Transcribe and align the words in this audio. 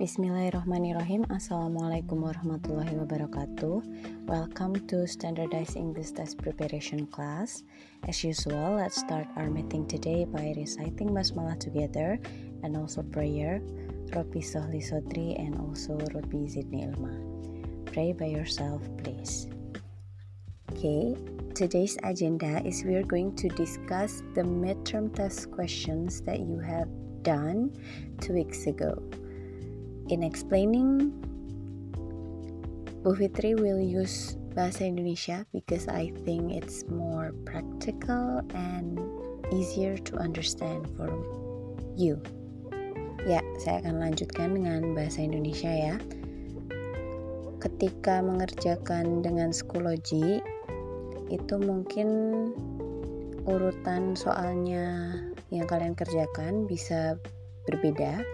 Bismillahirrahmanirrahim. 0.00 1.28
Assalamualaikum 1.28 2.24
warahmatullahi 2.24 2.96
wabarakatuh. 3.04 3.84
Welcome 4.24 4.80
to 4.88 5.04
Standardized 5.04 5.76
English 5.76 6.16
Test 6.16 6.40
Preparation 6.40 7.04
class. 7.12 7.68
As 8.08 8.24
usual, 8.24 8.80
let's 8.80 8.96
start 8.96 9.28
our 9.36 9.52
meeting 9.52 9.84
today 9.84 10.24
by 10.24 10.56
reciting 10.56 11.12
basmalah 11.12 11.60
together 11.60 12.16
and 12.64 12.80
also 12.80 13.04
prayer 13.04 13.60
Rabbi 14.16 14.40
Sohli 14.40 14.80
Sodri 14.80 15.36
and 15.36 15.60
also 15.60 16.00
Rabbi 16.16 16.48
Zidni 16.48 16.88
Ilma. 16.88 17.12
Pray 17.92 18.16
by 18.16 18.32
yourself 18.32 18.80
please. 19.04 19.52
Okay, 20.72 21.12
today's 21.52 22.00
agenda 22.08 22.64
is 22.64 22.88
we 22.88 22.96
are 22.96 23.04
going 23.04 23.36
to 23.36 23.52
discuss 23.52 24.24
the 24.32 24.40
midterm 24.40 25.12
test 25.12 25.52
questions 25.52 26.24
that 26.24 26.40
you 26.40 26.56
have 26.56 26.88
done 27.20 27.68
two 28.24 28.32
weeks 28.32 28.64
ago. 28.64 28.96
In 30.10 30.26
explaining, 30.26 31.14
Bu 33.06 33.14
Fitri 33.14 33.54
will 33.54 33.78
use 33.78 34.34
bahasa 34.58 34.90
Indonesia 34.90 35.46
because 35.54 35.86
I 35.86 36.10
think 36.26 36.50
it's 36.50 36.82
more 36.90 37.30
practical 37.46 38.42
and 38.50 38.98
easier 39.54 39.94
to 40.10 40.18
understand 40.18 40.90
for 40.98 41.06
you. 41.94 42.18
Ya, 43.22 43.38
saya 43.62 43.86
akan 43.86 44.02
lanjutkan 44.02 44.58
dengan 44.58 44.98
bahasa 44.98 45.22
Indonesia 45.22 45.70
ya. 45.70 45.94
Ketika 47.62 48.18
mengerjakan 48.18 49.22
dengan 49.22 49.54
psikologi, 49.54 50.42
itu 51.30 51.54
mungkin 51.62 52.08
urutan 53.46 54.18
soalnya 54.18 55.14
yang 55.54 55.70
kalian 55.70 55.94
kerjakan 55.94 56.66
bisa 56.66 57.14
berbeda 57.70 58.26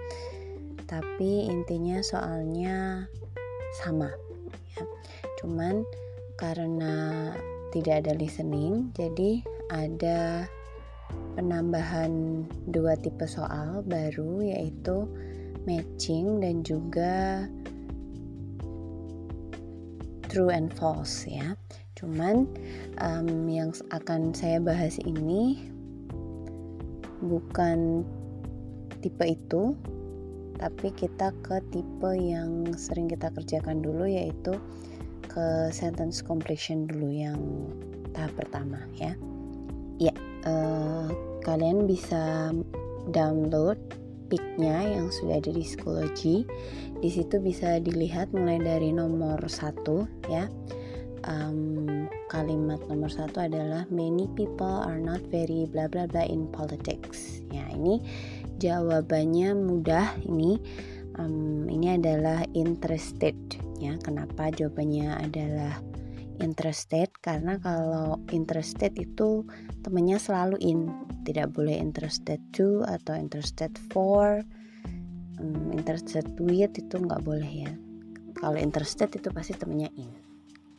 tapi 0.86 1.50
intinya 1.50 1.98
soalnya 2.02 3.10
sama 3.82 4.10
ya. 4.78 4.82
cuman 5.42 5.82
karena 6.38 7.34
tidak 7.74 8.06
ada 8.06 8.12
listening 8.16 8.94
jadi 8.94 9.42
ada 9.74 10.46
penambahan 11.34 12.46
dua 12.70 12.94
tipe 12.96 13.26
soal 13.26 13.82
baru 13.84 14.40
yaitu 14.46 15.04
matching 15.66 16.38
dan 16.38 16.62
juga 16.62 17.44
true 20.30 20.54
and 20.54 20.70
false 20.72 21.26
ya 21.26 21.58
cuman 21.96 22.46
um, 23.00 23.48
yang 23.48 23.72
akan 23.90 24.30
saya 24.36 24.60
bahas 24.60 25.00
ini 25.02 25.66
bukan 27.24 28.04
tipe 29.00 29.24
itu 29.24 29.72
tapi 30.56 30.92
kita 30.92 31.32
ke 31.44 31.60
tipe 31.72 32.10
yang 32.16 32.72
sering 32.74 33.08
kita 33.08 33.28
kerjakan 33.32 33.84
dulu 33.84 34.08
yaitu 34.08 34.56
ke 35.28 35.68
sentence 35.68 36.24
completion 36.24 36.88
dulu 36.88 37.12
yang 37.12 37.40
tahap 38.16 38.32
pertama 38.40 38.80
ya. 38.96 39.12
Ya 40.00 40.14
uh, 40.48 41.08
kalian 41.44 41.84
bisa 41.84 42.52
download 43.12 43.76
picknya 44.26 44.82
yang 44.82 45.12
sudah 45.12 45.38
ada 45.38 45.54
di 45.54 45.62
psikologi 45.62 46.42
di 46.98 47.10
situ 47.12 47.38
bisa 47.38 47.78
dilihat 47.78 48.32
mulai 48.32 48.58
dari 48.58 48.90
nomor 48.90 49.38
satu 49.46 50.08
ya. 50.26 50.48
Um, 51.26 52.06
kalimat 52.30 52.78
nomor 52.86 53.10
satu 53.10 53.42
adalah 53.50 53.82
many 53.90 54.30
people 54.38 54.78
are 54.86 55.02
not 55.02 55.18
very 55.26 55.66
bla 55.66 55.90
bla 55.90 56.06
bla 56.06 56.22
in 56.22 56.46
politics. 56.54 57.42
Ya 57.50 57.66
ini 57.74 57.98
jawabannya 58.60 59.56
mudah 59.56 60.16
ini. 60.26 60.58
Um, 61.16 61.64
ini 61.72 61.96
adalah 61.96 62.44
interested 62.52 63.32
ya. 63.80 63.96
Kenapa 64.04 64.52
jawabannya 64.52 65.16
adalah 65.16 65.80
interested? 66.44 67.08
Karena 67.24 67.56
kalau 67.56 68.20
interested 68.28 68.92
itu 69.00 69.48
temannya 69.80 70.20
selalu 70.20 70.60
in, 70.60 70.92
tidak 71.24 71.56
boleh 71.56 71.72
interested 71.72 72.36
to 72.52 72.84
atau 72.84 73.16
interested 73.16 73.72
for. 73.88 74.44
Um, 75.40 75.72
interested 75.72 76.28
with 76.40 76.76
itu 76.76 76.96
nggak 76.96 77.24
boleh 77.24 77.68
ya. 77.68 77.72
Kalau 78.36 78.60
interested 78.60 79.08
itu 79.16 79.32
pasti 79.32 79.56
temannya 79.56 79.88
in 79.96 80.26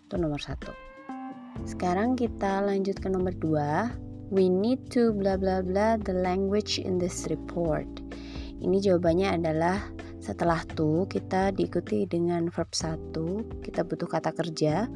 itu 0.08 0.16
nomor 0.16 0.40
satu 0.40 0.72
sekarang 1.68 2.16
kita 2.16 2.64
lanjut 2.64 2.96
ke 2.96 3.12
nomor 3.12 3.36
dua 3.36 3.92
we 4.28 4.52
need 4.52 4.92
to 4.92 5.16
bla 5.16 5.40
bla 5.40 5.64
bla 5.64 5.96
the 5.98 6.14
language 6.14 6.80
in 6.80 7.00
this 7.00 7.28
report. 7.32 7.88
Ini 8.58 8.82
jawabannya 8.82 9.38
adalah 9.38 9.80
setelah 10.20 10.60
to 10.76 11.08
kita 11.08 11.56
diikuti 11.56 12.04
dengan 12.04 12.52
verb 12.52 12.74
satu 12.76 13.48
kita 13.64 13.88
butuh 13.88 14.10
kata 14.10 14.36
kerja. 14.36 14.92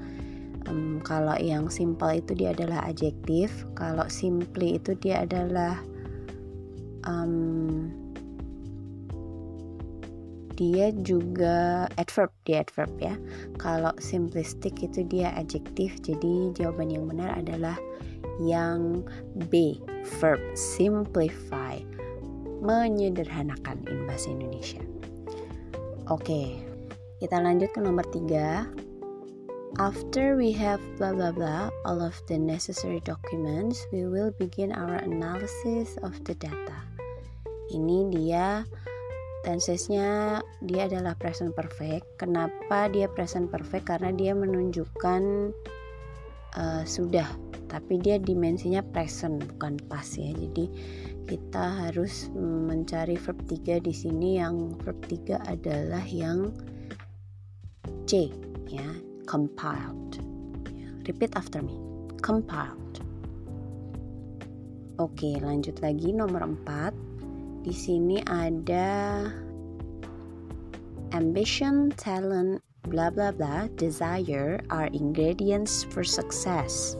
Um, 0.69 1.01
kalau 1.01 1.33
yang 1.41 1.73
simple 1.73 2.21
itu 2.21 2.37
dia 2.37 2.53
adalah 2.53 2.85
adjektif 2.85 3.65
kalau 3.73 4.05
simply 4.11 4.77
itu 4.77 4.93
dia 4.99 5.25
adalah 5.25 5.81
um, 7.09 7.89
dia 10.53 10.93
juga 11.01 11.89
adverb 11.97 12.29
dia 12.45 12.61
adverb 12.61 12.91
ya. 13.01 13.15
Kalau 13.57 13.95
simplistic 13.97 14.77
itu 14.83 15.01
dia 15.07 15.33
adjektif 15.33 15.97
jadi 16.03 16.53
jawaban 16.53 16.93
yang 16.93 17.09
benar 17.09 17.33
adalah 17.33 17.79
yang 18.41 19.05
B 19.49 19.77
verb 20.19 20.41
simplify 20.57 21.77
menyederhanakan 22.61 23.85
in 23.89 24.05
bahasa 24.09 24.33
Indonesia 24.33 24.81
oke 26.09 26.57
kita 27.21 27.37
lanjut 27.37 27.69
ke 27.73 27.79
nomor 27.79 28.05
tiga 28.09 28.65
After 29.79 30.35
we 30.35 30.51
have 30.59 30.83
blah 30.99 31.15
blah 31.15 31.31
blah 31.31 31.71
all 31.87 32.03
of 32.03 32.19
the 32.27 32.35
necessary 32.35 32.99
documents, 33.07 33.87
we 33.95 34.03
will 34.03 34.35
begin 34.35 34.75
our 34.75 34.99
analysis 34.99 35.95
of 36.03 36.11
the 36.27 36.35
data. 36.35 36.75
Ini 37.71 38.11
dia 38.11 38.67
tensesnya 39.47 40.43
dia 40.59 40.91
adalah 40.91 41.15
present 41.15 41.55
perfect. 41.55 42.03
Kenapa 42.19 42.91
dia 42.91 43.07
present 43.07 43.47
perfect? 43.47 43.87
Karena 43.87 44.11
dia 44.11 44.35
menunjukkan 44.35 45.55
uh, 46.57 46.83
sudah, 46.83 47.27
tapi 47.71 47.99
dia 47.99 48.19
dimensinya 48.19 48.83
present 48.83 49.43
bukan 49.55 49.79
past 49.87 50.19
ya. 50.19 50.31
Jadi 50.33 50.65
kita 51.29 51.87
harus 51.87 52.27
mencari 52.35 53.15
verb 53.15 53.39
3 53.47 53.79
di 53.79 53.93
sini 53.95 54.41
yang 54.41 54.75
verb 54.83 54.99
3 55.07 55.47
adalah 55.47 56.03
yang 56.07 56.51
C 58.07 58.31
ya, 58.67 58.87
compiled. 59.27 60.19
Ya, 60.75 60.89
repeat 61.07 61.31
after 61.39 61.63
me. 61.63 61.75
Compiled. 62.19 63.03
Oke, 64.99 65.39
lanjut 65.41 65.79
lagi 65.81 66.13
nomor 66.13 66.45
4 66.45 66.93
di 67.61 67.73
sini 67.73 68.17
ada 68.25 69.25
ambition, 71.13 71.93
talent, 71.93 72.57
bla 72.87 73.13
bla 73.13 73.29
bla, 73.29 73.69
desire 73.77 74.61
are 74.73 74.89
ingredients 74.93 75.85
for 75.89 76.01
success. 76.01 76.97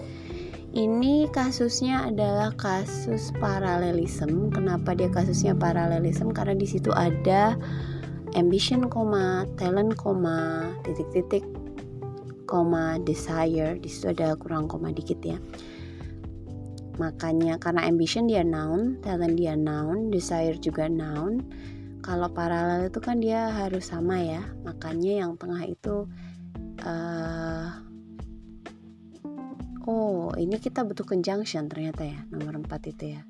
Ini 0.71 1.27
kasusnya 1.35 2.07
adalah 2.07 2.55
kasus 2.55 3.35
paralelism. 3.41 4.53
Kenapa 4.55 4.95
dia 4.95 5.11
kasusnya 5.11 5.51
paralelism? 5.51 6.31
Karena 6.31 6.55
di 6.55 6.63
situ 6.63 6.95
ada 6.95 7.59
ambition, 8.39 8.87
talent, 9.59 9.99
titik-titik, 10.87 11.43
desire. 13.03 13.75
Di 13.75 13.89
situ 13.91 14.15
ada 14.15 14.39
kurang 14.39 14.71
koma 14.71 14.95
dikit 14.95 15.19
ya 15.23 15.39
makanya 16.99 17.57
karena 17.57 17.87
ambition 17.89 18.29
dia 18.29 18.45
noun 18.45 19.01
talent 19.01 19.33
dia 19.33 19.57
noun 19.57 20.13
desire 20.13 20.53
juga 20.61 20.85
noun 20.85 21.41
kalau 22.01 22.27
paralel 22.33 22.89
itu 22.89 22.99
kan 22.99 23.21
dia 23.21 23.53
harus 23.53 23.89
sama 23.93 24.17
ya 24.17 24.41
makanya 24.65 25.25
yang 25.25 25.37
tengah 25.37 25.61
itu 25.65 26.09
uh, 26.85 27.69
oh 29.85 30.33
ini 30.37 30.57
kita 30.57 30.85
butuh 30.85 31.05
conjunction 31.05 31.69
ternyata 31.69 32.05
ya 32.05 32.19
nomor 32.29 32.61
4 32.61 32.91
itu 32.93 33.05
ya. 33.17 33.21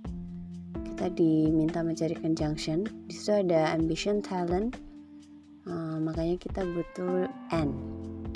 Kita 0.71 1.09
diminta 1.17 1.81
mencari 1.81 2.13
conjunction 2.13 2.85
di 3.09 3.13
situ 3.15 3.33
ada 3.41 3.73
ambition 3.73 4.21
talent 4.21 4.77
uh, 5.65 5.97
makanya 5.97 6.37
kita 6.37 6.61
butuh 6.61 7.25
and 7.51 7.73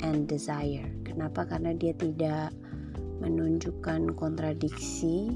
and 0.04 0.26
desire. 0.28 0.84
Kenapa? 1.06 1.46
Karena 1.46 1.72
dia 1.72 1.94
tidak 1.96 2.52
menunjukkan 3.22 4.12
kontradiksi 4.18 5.32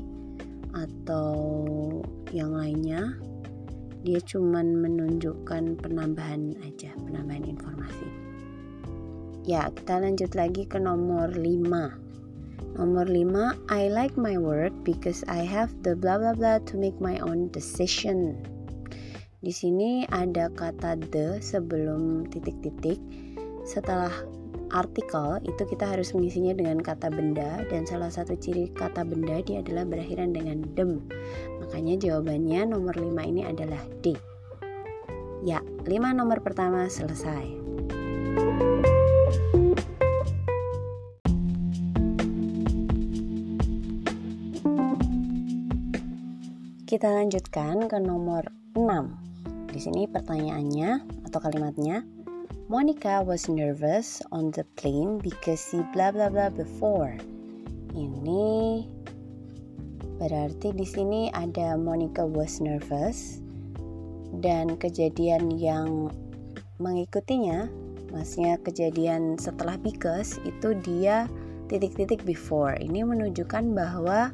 atau 0.76 1.32
yang 2.31 2.55
lainnya 2.55 3.17
dia 4.06 4.20
cuman 4.23 4.81
menunjukkan 4.81 5.79
penambahan 5.81 6.56
aja 6.64 6.93
penambahan 7.00 7.44
informasi 7.44 8.08
ya 9.44 9.69
kita 9.73 10.00
lanjut 10.00 10.32
lagi 10.37 10.69
ke 10.69 10.76
nomor 10.81 11.32
5 11.32 12.79
nomor 12.81 13.06
5 13.08 13.73
I 13.73 13.93
like 13.93 14.14
my 14.17 14.41
work 14.41 14.73
because 14.85 15.25
I 15.29 15.44
have 15.44 15.75
the 15.85 15.97
blah 15.97 16.17
blah 16.17 16.37
blah 16.37 16.58
to 16.69 16.75
make 16.81 16.97
my 16.99 17.20
own 17.20 17.52
decision 17.52 18.41
Di 19.41 19.56
sini 19.56 20.05
ada 20.12 20.53
kata 20.53 21.00
the 21.00 21.41
sebelum 21.41 22.29
titik-titik. 22.29 23.00
Setelah 23.64 24.12
artikel 24.69 25.41
itu 25.49 25.64
kita 25.64 25.88
harus 25.88 26.12
mengisinya 26.12 26.53
dengan 26.53 26.76
kata 26.76 27.08
benda 27.08 27.64
dan 27.73 27.88
salah 27.88 28.12
satu 28.12 28.37
ciri 28.37 28.69
kata 28.76 29.00
benda 29.00 29.41
dia 29.41 29.64
adalah 29.64 29.88
berakhiran 29.88 30.37
dengan 30.37 30.61
dem. 30.76 31.08
Makanya 31.70 32.02
jawabannya 32.02 32.67
nomor 32.67 32.99
5 32.99 33.31
ini 33.31 33.46
adalah 33.46 33.78
D. 34.02 34.19
Ya, 35.46 35.62
5 35.87 35.87
nomor 36.19 36.43
pertama 36.43 36.90
selesai. 36.90 37.46
Kita 46.90 47.06
lanjutkan 47.06 47.87
ke 47.87 48.02
nomor 48.02 48.50
6. 48.75 49.70
Di 49.70 49.78
sini 49.78 50.11
pertanyaannya 50.11 51.22
atau 51.31 51.38
kalimatnya 51.38 52.02
Monica 52.67 53.22
was 53.22 53.46
nervous 53.46 54.19
on 54.34 54.50
the 54.58 54.67
plane 54.75 55.22
because 55.22 55.62
she 55.70 55.87
blah 55.94 56.11
blah 56.11 56.26
blah 56.26 56.50
before. 56.50 57.14
Ini 57.94 58.82
berarti 60.20 60.76
di 60.76 60.84
sini 60.84 61.32
ada 61.32 61.81
Monica 61.81 62.28
was 62.28 62.61
nervous 62.61 63.40
dan 64.44 64.76
kejadian 64.76 65.49
yang 65.56 66.12
mengikutinya, 66.76 67.67
maksudnya 68.12 68.61
kejadian 68.61 69.40
setelah 69.40 69.81
because 69.81 70.37
itu 70.44 70.76
dia 70.84 71.25
titik-titik 71.72 72.20
before. 72.28 72.76
Ini 72.76 73.02
menunjukkan 73.02 73.72
bahwa 73.72 74.31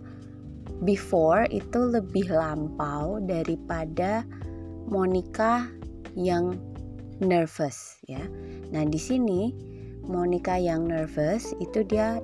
before 0.83 1.47
itu 1.55 1.79
lebih 1.79 2.29
lampau 2.35 3.23
daripada 3.23 4.27
Monica 4.91 5.71
yang 6.19 6.59
nervous 7.23 7.97
ya. 8.11 8.21
Nah, 8.75 8.85
di 8.85 8.99
sini 8.99 9.55
Monica 10.07 10.55
yang 10.55 10.87
nervous 10.87 11.51
itu 11.59 11.83
dia 11.83 12.23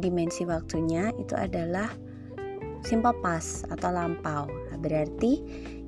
dimensi 0.00 0.44
waktunya 0.44 1.08
itu 1.16 1.32
adalah 1.32 1.88
simple 2.84 3.16
past 3.24 3.64
atau 3.72 3.90
lampau. 3.90 4.46
Nah, 4.46 4.78
berarti 4.78 5.40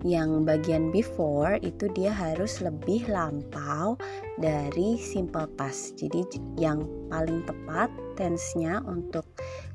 yang 0.05 0.45
bagian 0.45 0.93
before 0.93 1.61
itu 1.61 1.89
dia 1.93 2.13
harus 2.13 2.61
lebih 2.61 3.07
lampau 3.09 3.97
dari 4.41 4.97
simple 5.01 5.49
past. 5.57 5.97
Jadi 6.01 6.25
yang 6.57 6.85
paling 7.13 7.45
tepat 7.45 7.89
tense-nya 8.17 8.81
untuk 8.89 9.25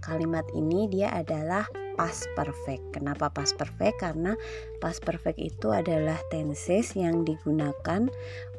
kalimat 0.01 0.45
ini 0.57 0.89
dia 0.89 1.13
adalah 1.13 1.65
past 1.99 2.27
perfect. 2.37 2.95
Kenapa 2.95 3.27
past 3.31 3.59
perfect? 3.59 3.99
Karena 3.99 4.37
past 4.79 5.03
perfect 5.03 5.37
itu 5.37 5.73
adalah 5.73 6.17
tenses 6.31 6.95
yang 6.95 7.27
digunakan 7.27 8.07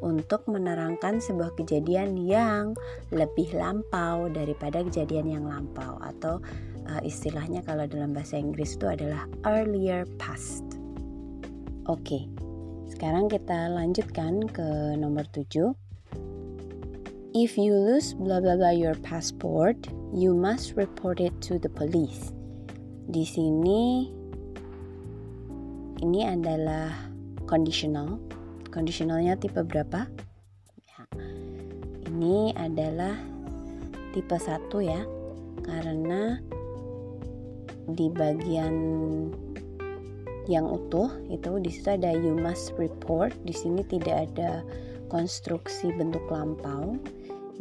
untuk 0.05 0.45
menerangkan 0.51 1.23
sebuah 1.23 1.57
kejadian 1.57 2.21
yang 2.21 2.77
lebih 3.15 3.55
lampau 3.57 4.29
daripada 4.29 4.85
kejadian 4.85 5.41
yang 5.41 5.45
lampau 5.47 5.97
atau 6.03 6.43
uh, 6.89 7.01
istilahnya 7.01 7.65
kalau 7.65 7.89
dalam 7.89 8.13
bahasa 8.13 8.37
Inggris 8.37 8.77
itu 8.77 8.87
adalah 8.89 9.25
earlier 9.49 10.05
past. 10.21 10.65
Oke. 11.89 12.29
Sekarang 12.93 13.27
kita 13.27 13.73
lanjutkan 13.73 14.47
ke 14.53 14.95
nomor 15.01 15.25
7. 15.33 15.73
If 17.33 17.57
you 17.57 17.73
lose 17.73 18.13
blah 18.13 18.45
blah 18.45 18.61
blah 18.61 18.77
your 18.77 18.93
passport, 19.01 19.89
you 20.13 20.37
must 20.37 20.77
report 20.77 21.17
it 21.17 21.33
to 21.49 21.57
the 21.57 21.73
police 21.73 22.37
di 23.09 23.25
sini 23.27 24.07
ini 26.03 26.21
adalah 26.27 26.91
conditional. 27.47 28.19
Conditionalnya 28.71 29.39
tipe 29.39 29.63
berapa? 29.63 30.07
Ya. 30.87 31.03
Ini 32.11 32.55
adalah 32.59 33.15
tipe 34.15 34.37
satu 34.39 34.83
ya. 34.83 35.03
Karena 35.63 36.39
di 37.91 38.07
bagian 38.11 38.75
yang 40.51 40.67
utuh 40.67 41.11
itu 41.31 41.63
di 41.63 41.71
situ 41.71 41.95
ada 41.95 42.11
you 42.11 42.35
must 42.35 42.75
report. 42.79 43.35
Di 43.47 43.55
sini 43.55 43.87
tidak 43.87 44.31
ada 44.31 44.67
konstruksi 45.07 45.95
bentuk 45.95 46.25
lampau 46.31 46.99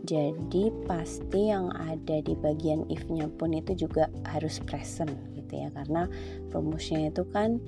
jadi 0.02 0.74
pasti 0.90 1.54
yang 1.54 1.70
ada 1.78 2.26
di 2.26 2.34
bagian 2.34 2.90
if-nya 2.90 3.30
pun 3.38 3.54
itu 3.54 3.86
juga 3.86 4.10
harus 4.26 4.58
present 4.66 5.14
gitu 5.52 5.68
ya 5.68 5.70
karena 5.76 6.08
rumusnya 6.56 7.12
itu 7.12 7.28
kan 7.28 7.60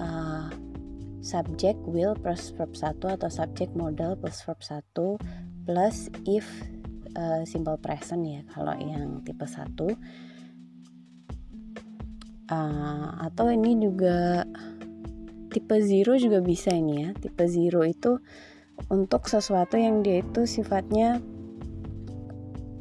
uh, 0.00 0.48
subject 1.20 1.76
will 1.84 2.16
plus 2.16 2.48
verb 2.56 2.72
1 2.72 2.96
atau 2.96 3.28
subject 3.28 3.76
model 3.76 4.16
plus 4.16 4.40
verb 4.48 4.56
1 4.64 5.68
plus 5.68 6.08
if 6.24 6.48
uh, 7.12 7.44
simple 7.44 7.76
present 7.76 8.24
ya. 8.24 8.40
Kalau 8.48 8.72
yang 8.80 9.20
tipe 9.20 9.44
1 9.44 9.68
uh, 12.48 13.08
atau 13.28 13.46
ini 13.52 13.76
juga 13.76 14.48
tipe 15.52 15.76
0 15.76 16.16
juga 16.16 16.40
bisa 16.40 16.72
ini 16.72 17.04
ya. 17.04 17.10
Tipe 17.12 17.44
0 17.44 17.84
itu 17.84 18.16
untuk 18.88 19.28
sesuatu 19.28 19.76
yang 19.76 20.00
dia 20.00 20.24
itu 20.24 20.48
sifatnya 20.48 21.20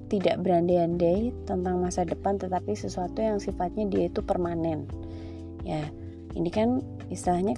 tidak 0.10 0.42
berandai-andai 0.42 1.32
tentang 1.46 1.80
masa 1.80 2.04
depan 2.04 2.42
tetapi 2.42 2.74
sesuatu 2.74 3.22
yang 3.22 3.38
sifatnya 3.38 3.86
dia 3.88 4.10
itu 4.10 4.26
permanen. 4.26 4.90
Ya 5.64 5.88
ini 6.34 6.50
kan 6.50 6.82
istilahnya 7.14 7.56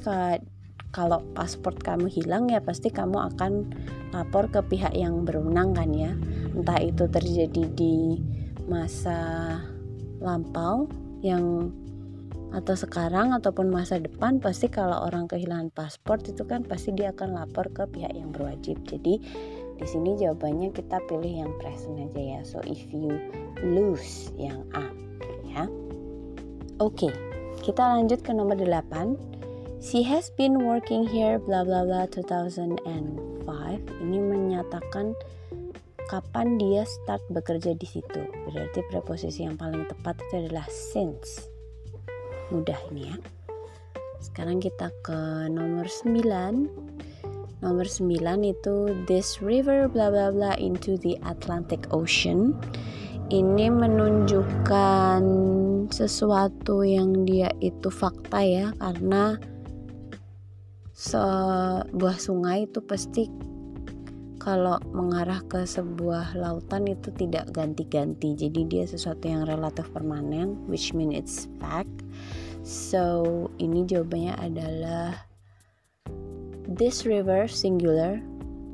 kalau 0.91 1.23
paspor 1.31 1.73
kamu 1.79 2.11
hilang 2.11 2.51
ya 2.51 2.59
pasti 2.59 2.91
kamu 2.91 3.33
akan 3.33 3.71
lapor 4.11 4.51
ke 4.51 4.59
pihak 4.67 4.91
yang 4.91 5.23
berwenang 5.23 5.71
kan 5.71 5.89
ya. 5.95 6.11
Entah 6.51 6.79
itu 6.83 7.07
terjadi 7.07 7.63
di 7.71 8.19
masa 8.67 9.57
lampau 10.19 10.91
yang 11.23 11.71
atau 12.51 12.75
sekarang 12.75 13.31
ataupun 13.31 13.71
masa 13.71 13.95
depan 13.95 14.43
pasti 14.43 14.67
kalau 14.67 15.07
orang 15.07 15.23
kehilangan 15.31 15.71
paspor 15.71 16.19
itu 16.19 16.43
kan 16.43 16.67
pasti 16.67 16.91
dia 16.91 17.15
akan 17.15 17.39
lapor 17.39 17.71
ke 17.71 17.87
pihak 17.87 18.11
yang 18.11 18.35
berwajib. 18.35 18.75
Jadi 18.83 19.23
di 19.81 19.87
sini 19.89 20.13
jawabannya 20.13 20.69
kita 20.69 21.01
pilih 21.09 21.41
yang 21.41 21.51
present 21.57 21.97
aja 21.97 22.21
ya. 22.37 22.39
So 22.45 22.61
if 22.69 22.85
you 22.93 23.17
lose 23.65 24.29
yang 24.37 24.61
A 24.77 24.85
ya. 25.49 25.65
Oke, 26.77 27.09
okay, 27.09 27.13
kita 27.65 27.81
lanjut 27.81 28.21
ke 28.21 28.29
nomor 28.29 28.57
8. 28.61 29.17
She 29.81 30.05
has 30.05 30.29
been 30.37 30.61
working 30.61 31.09
here 31.09 31.41
bla 31.41 31.65
bla 31.65 31.81
bla 31.81 32.05
2005. 32.13 32.77
Ini 34.05 34.17
menyatakan 34.21 35.17
kapan 36.05 36.61
dia 36.61 36.85
start 36.85 37.25
bekerja 37.33 37.73
di 37.73 37.89
situ. 37.89 38.21
Berarti 38.45 38.85
preposisi 38.93 39.49
yang 39.49 39.57
paling 39.57 39.89
tepat 39.89 40.21
itu 40.29 40.45
adalah 40.45 40.69
since. 40.69 41.49
Mudah 42.53 42.77
ini 42.93 43.09
ya. 43.09 43.17
Sekarang 44.21 44.61
kita 44.61 44.93
ke 45.01 45.49
nomor 45.49 45.89
9 45.89 46.90
Nomor 47.61 47.85
9 47.85 48.17
itu 48.41 48.75
this 49.05 49.37
river 49.37 49.85
bla 49.85 50.09
bla 50.09 50.33
bla 50.33 50.57
into 50.57 50.97
the 50.97 51.13
Atlantic 51.21 51.85
Ocean. 51.93 52.57
Ini 53.29 53.69
menunjukkan 53.69 55.21
sesuatu 55.93 56.81
yang 56.81 57.23
dia 57.23 57.53
itu 57.61 57.93
fakta 57.93 58.41
ya 58.41 58.73
karena 58.81 59.37
sebuah 60.97 62.17
sungai 62.17 62.65
itu 62.65 62.81
pasti 62.81 63.29
kalau 64.41 64.81
mengarah 64.89 65.45
ke 65.45 65.61
sebuah 65.61 66.33
lautan 66.33 66.89
itu 66.89 67.13
tidak 67.13 67.53
ganti-ganti 67.53 68.33
jadi 68.33 68.61
dia 68.65 68.83
sesuatu 68.89 69.29
yang 69.29 69.45
relatif 69.45 69.85
permanen 69.93 70.57
which 70.65 70.97
mean 70.97 71.13
it's 71.13 71.45
fact 71.61 71.93
so 72.65 73.29
ini 73.61 73.85
jawabannya 73.85 74.33
adalah 74.41 75.13
This 76.71 77.03
river 77.03 77.51
singular 77.51 78.23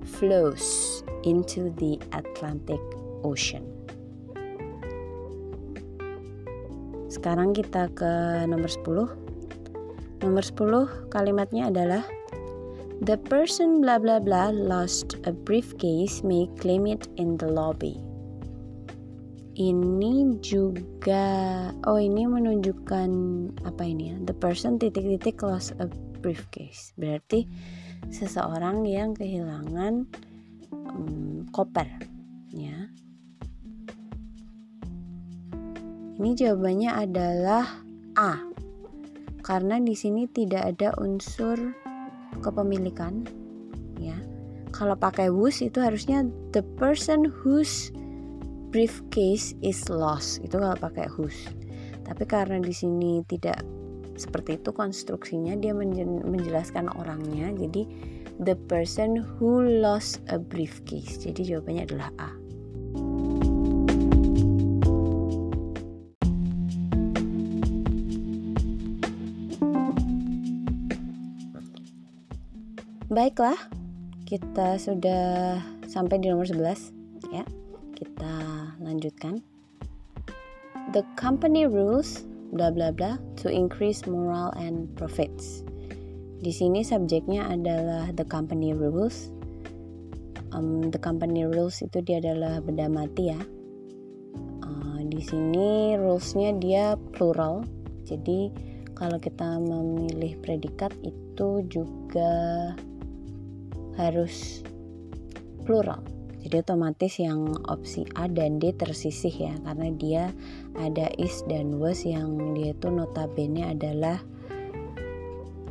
flows 0.06 1.02
into 1.26 1.74
the 1.82 1.98
Atlantic 2.14 2.78
Ocean. 3.26 3.66
Sekarang 7.10 7.58
kita 7.58 7.90
ke 7.98 8.46
nomor 8.46 8.70
10. 8.70 10.22
Nomor 10.22 10.46
10 10.46 11.10
kalimatnya 11.10 11.74
adalah 11.74 12.06
The 13.02 13.18
person 13.18 13.82
bla 13.82 13.98
bla 13.98 14.22
bla 14.22 14.54
lost 14.54 15.18
a 15.26 15.34
briefcase 15.34 16.22
may 16.22 16.46
claim 16.62 16.86
it 16.86 17.10
in 17.18 17.34
the 17.42 17.50
lobby. 17.50 17.98
Ini 19.58 20.38
juga 20.46 21.26
oh 21.90 21.98
ini 21.98 22.30
menunjukkan 22.30 23.10
apa 23.66 23.82
ini 23.90 24.14
ya? 24.14 24.16
The 24.22 24.38
person 24.38 24.78
titik-titik 24.78 25.42
lost 25.42 25.74
a 25.82 25.90
briefcase. 26.22 26.94
Berarti 26.94 27.48
seseorang 28.10 28.84
yang 28.88 29.14
kehilangan 29.14 30.08
um, 30.72 31.44
koper 31.52 31.88
ya. 32.52 32.90
Ini 36.18 36.34
jawabannya 36.34 36.92
adalah 36.98 37.86
A 38.18 38.42
karena 39.46 39.78
di 39.78 39.94
sini 39.94 40.26
tidak 40.26 40.76
ada 40.76 40.98
unsur 40.98 41.56
kepemilikan 42.42 43.24
ya. 44.02 44.18
Kalau 44.74 44.98
pakai 44.98 45.30
whose 45.30 45.62
itu 45.62 45.80
harusnya 45.80 46.26
the 46.52 46.66
person 46.76 47.30
whose 47.30 47.94
briefcase 48.70 49.56
is 49.64 49.88
lost 49.88 50.44
itu 50.44 50.60
kalau 50.60 50.76
pakai 50.76 51.08
whose 51.08 51.48
tapi 52.04 52.24
karena 52.24 52.60
di 52.60 52.72
sini 52.72 53.24
tidak 53.28 53.64
seperti 54.18 54.58
itu 54.58 54.74
konstruksinya 54.74 55.56
dia 55.58 55.72
menjelaskan 55.74 56.90
orangnya 56.98 57.54
jadi 57.54 57.86
the 58.42 58.58
person 58.70 59.22
who 59.38 59.62
lost 59.62 60.22
a 60.34 60.42
briefcase 60.42 61.22
jadi 61.22 61.56
jawabannya 61.56 61.86
adalah 61.88 62.10
A 62.20 62.48
Baiklah, 73.08 73.58
kita 74.28 74.76
sudah 74.78 75.58
sampai 75.88 76.20
di 76.20 76.28
nomor 76.28 76.44
11 76.44 76.92
ya. 77.32 77.42
Kita 77.96 78.34
lanjutkan. 78.78 79.42
The 80.92 81.08
company 81.18 81.64
rules 81.66 82.28
bla 82.52 82.72
bla 82.72 82.92
bla 82.92 83.20
to 83.36 83.52
increase 83.52 84.08
moral 84.08 84.52
and 84.56 84.88
profits. 84.96 85.64
Di 86.38 86.54
sini 86.54 86.86
subjeknya 86.86 87.50
adalah 87.50 88.14
the 88.14 88.24
company 88.24 88.72
rules. 88.72 89.34
Um, 90.56 90.90
the 90.94 91.02
company 91.02 91.44
rules 91.44 91.82
itu 91.84 92.00
dia 92.06 92.22
adalah 92.24 92.64
benda 92.64 92.88
mati 92.88 93.34
ya. 93.34 93.42
Uh, 94.64 95.02
di 95.10 95.20
sini 95.20 95.98
rulesnya 95.98 96.56
dia 96.56 96.96
plural. 97.18 97.66
Jadi 98.08 98.54
kalau 98.96 99.20
kita 99.20 99.60
memilih 99.60 100.40
predikat 100.40 100.94
itu 101.04 101.62
juga 101.68 102.74
harus 103.98 104.62
plural 105.66 106.17
jadi 106.48 106.64
otomatis 106.64 107.20
yang 107.20 107.60
opsi 107.68 108.08
A 108.16 108.32
dan 108.32 108.56
D 108.56 108.72
tersisih 108.72 109.36
ya 109.36 109.54
karena 109.68 109.92
dia 109.92 110.24
ada 110.80 111.12
is 111.20 111.44
dan 111.52 111.76
was 111.76 112.08
yang 112.08 112.56
dia 112.56 112.72
itu 112.72 112.88
notabene 112.88 113.68
adalah 113.68 114.24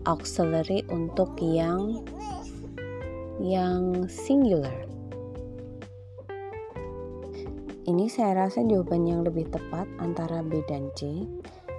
auxiliary 0.04 0.84
untuk 0.92 1.32
yang 1.40 2.04
yang 3.40 4.04
singular. 4.04 4.84
Ini 7.88 8.12
saya 8.12 8.44
rasa 8.44 8.60
jawaban 8.60 9.08
yang 9.08 9.24
lebih 9.24 9.48
tepat 9.48 9.88
antara 9.96 10.44
B 10.44 10.60
dan 10.68 10.92
C 10.92 11.24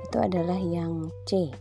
itu 0.10 0.18
adalah 0.18 0.58
yang 0.58 1.14
C. 1.30 1.54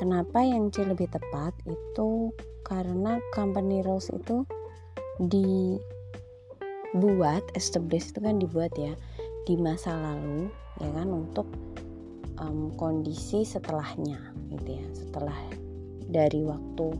Kenapa 0.00 0.40
yang 0.40 0.72
C 0.72 0.88
lebih 0.88 1.12
tepat? 1.12 1.52
Itu 1.68 2.32
karena 2.64 3.20
company 3.36 3.84
rules 3.84 4.08
itu 4.08 4.48
dibuat 6.96 7.44
established 7.52 8.16
itu 8.16 8.20
kan 8.24 8.40
dibuat 8.40 8.72
ya 8.78 8.96
di 9.44 9.56
masa 9.60 9.92
lalu 9.92 10.48
ya 10.80 10.88
kan 10.92 11.08
untuk 11.08 11.48
um, 12.40 12.72
kondisi 12.76 13.44
setelahnya 13.44 14.18
gitu 14.52 14.80
ya. 14.80 14.86
Setelah 14.96 15.38
dari 16.08 16.44
waktu 16.44 16.96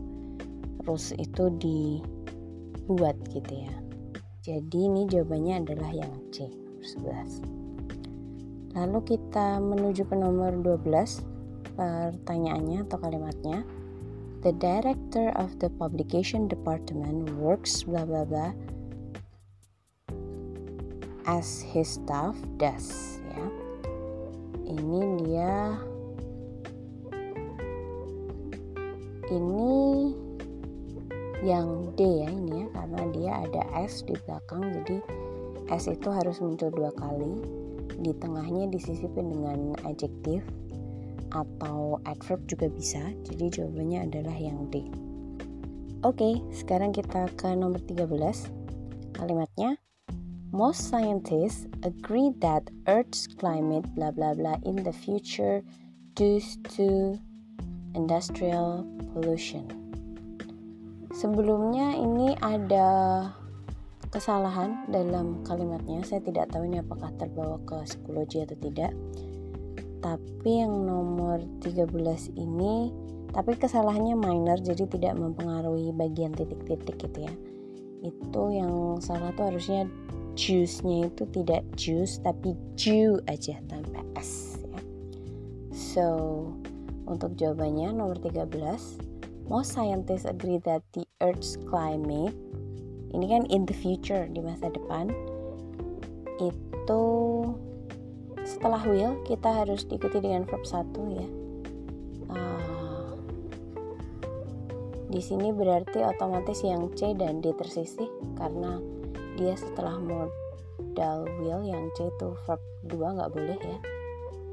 rules 0.85 1.13
itu 1.17 1.49
dibuat 1.57 3.17
gitu 3.33 3.53
ya. 3.65 3.73
Jadi 4.45 4.89
ini 4.89 5.05
jawabannya 5.09 5.65
adalah 5.65 5.91
yang 5.93 6.13
C 6.33 6.47
nomor 6.49 6.85
11 7.49 7.59
lalu 8.77 9.17
kita 9.17 9.57
menuju 9.59 10.05
ke 10.05 10.15
nomor 10.15 10.53
12 10.61 10.85
pertanyaannya 11.73 12.85
atau 12.85 12.97
kalimatnya. 13.01 13.65
The 14.39 14.55
director 14.55 15.35
of 15.35 15.51
the 15.59 15.67
publication 15.67 16.47
department 16.47 17.27
works 17.35 17.83
blah 17.83 18.07
blah 18.07 18.23
blah 18.23 18.55
as 21.37 21.61
his 21.61 22.01
staff 22.01 22.33
does 22.57 23.21
ya 23.29 23.45
ini 24.65 25.01
dia 25.21 25.53
ini 29.29 29.77
yang 31.45 31.93
D 31.93 32.25
ya 32.25 32.29
ini 32.33 32.65
ya 32.65 32.67
karena 32.73 33.01
dia 33.13 33.31
ada 33.45 33.61
S 33.85 34.01
di 34.09 34.17
belakang 34.25 34.73
jadi 34.81 34.97
S 35.69 35.85
itu 35.85 36.09
harus 36.09 36.41
muncul 36.41 36.73
dua 36.73 36.89
kali 36.97 37.45
di 38.01 38.09
tengahnya 38.17 38.65
disisipin 38.73 39.29
dengan 39.29 39.77
adjektif 39.85 40.41
atau 41.29 42.01
adverb 42.09 42.41
juga 42.49 42.67
bisa. 42.71 43.01
Jadi 43.27 43.61
jawabannya 43.61 44.09
adalah 44.09 44.33
yang 44.33 44.65
D. 44.73 44.87
Oke, 46.01 46.39
sekarang 46.55 46.95
kita 46.95 47.27
ke 47.35 47.53
nomor 47.53 47.83
13. 47.83 48.07
Kalimatnya 49.13 49.75
Most 50.49 50.89
scientists 50.89 51.69
agree 51.85 52.33
that 52.41 52.65
Earth's 52.89 53.29
climate 53.29 53.85
blah 53.93 54.09
blah 54.09 54.33
blah 54.33 54.57
in 54.65 54.81
the 54.81 54.93
future 54.93 55.61
due 56.17 56.41
to 56.77 57.17
industrial 57.93 58.81
pollution. 59.13 59.69
Sebelumnya 61.13 61.93
ini 61.93 62.33
ada 62.41 62.89
kesalahan 64.09 64.89
dalam 64.89 65.45
kalimatnya. 65.45 66.01
Saya 66.01 66.25
tidak 66.25 66.49
tahu 66.49 66.65
ini 66.65 66.81
apakah 66.81 67.13
terbawa 67.17 67.61
ke 67.69 67.85
psikologi 67.85 68.41
atau 68.41 68.57
tidak 68.57 68.93
tapi 69.99 70.63
yang 70.63 70.87
nomor 70.87 71.43
13 71.59 71.91
ini 72.39 72.91
tapi 73.29 73.53
kesalahannya 73.59 74.15
minor 74.15 74.57
jadi 74.57 74.87
tidak 74.87 75.13
mempengaruhi 75.19 75.91
bagian 75.91 76.31
titik-titik 76.33 76.95
gitu 76.97 77.27
ya 77.27 77.33
itu 77.99 78.43
yang 78.55 78.95
salah 79.03 79.35
tuh 79.35 79.51
harusnya 79.51 79.83
juice-nya 80.39 81.11
itu 81.11 81.27
tidak 81.35 81.67
juice 81.75 82.23
tapi 82.23 82.55
ju 82.79 83.19
aja 83.27 83.59
tanpa 83.67 83.99
s 84.15 84.55
ya. 84.71 84.79
so 85.75 86.07
untuk 87.03 87.35
jawabannya 87.35 87.91
nomor 87.91 88.15
13 88.23 88.47
most 89.51 89.75
scientists 89.75 90.23
agree 90.23 90.63
that 90.63 90.79
the 90.95 91.03
earth's 91.19 91.59
climate 91.67 92.31
ini 93.11 93.25
kan 93.27 93.43
in 93.51 93.67
the 93.67 93.75
future 93.75 94.31
di 94.31 94.39
masa 94.39 94.71
depan 94.71 95.11
itu 96.39 97.03
setelah 98.47 98.79
will 98.87 99.19
kita 99.27 99.51
harus 99.51 99.83
diikuti 99.83 100.23
dengan 100.23 100.47
verb 100.47 100.63
1 100.63 101.19
ya 101.19 101.27
uh, 102.31 103.11
di 105.11 105.19
sini 105.19 105.51
berarti 105.51 105.99
otomatis 105.99 106.63
yang 106.63 106.87
C 106.95 107.11
dan 107.11 107.43
D 107.43 107.51
tersisih 107.59 108.07
karena 108.39 108.79
dia 109.39 109.55
setelah 109.55 109.95
modal 109.95 111.23
will 111.39 111.63
yang 111.63 111.87
C 111.95 112.11
itu 112.11 112.35
verb 112.43 112.59
2 112.91 113.15
nggak 113.15 113.31
boleh 113.31 113.55
ya. 113.55 113.79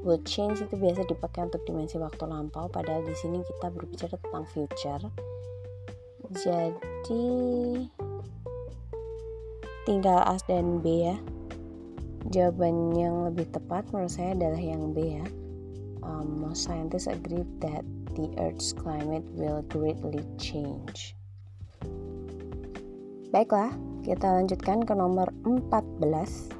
Will 0.07 0.23
change 0.23 0.63
itu 0.63 0.79
biasa 0.79 1.03
dipakai 1.03 1.51
untuk 1.51 1.67
dimensi 1.67 1.99
waktu 1.99 2.23
lampau 2.23 2.71
padahal 2.71 3.03
di 3.03 3.11
sini 3.19 3.43
kita 3.43 3.67
berbicara 3.67 4.15
tentang 4.15 4.47
future. 4.47 5.03
Jadi 6.31 7.27
tinggal 9.83 10.23
as 10.23 10.39
dan 10.47 10.79
B 10.79 11.11
ya. 11.11 11.19
Jawaban 12.31 12.95
yang 12.95 13.27
lebih 13.27 13.47
tepat 13.51 13.87
menurut 13.91 14.11
saya 14.11 14.31
adalah 14.35 14.59
yang 14.59 14.95
B 14.95 15.19
ya. 15.19 15.27
Um, 16.07 16.39
most 16.39 16.63
scientists 16.63 17.11
agree 17.11 17.43
that 17.59 17.83
the 18.15 18.31
earth's 18.39 18.71
climate 18.71 19.27
will 19.35 19.63
greatly 19.67 20.23
change. 20.39 21.15
Baiklah 23.27 23.75
kita 24.07 24.39
lanjutkan 24.39 24.87
ke 24.87 24.95
nomor 24.95 25.27
14 25.43 26.55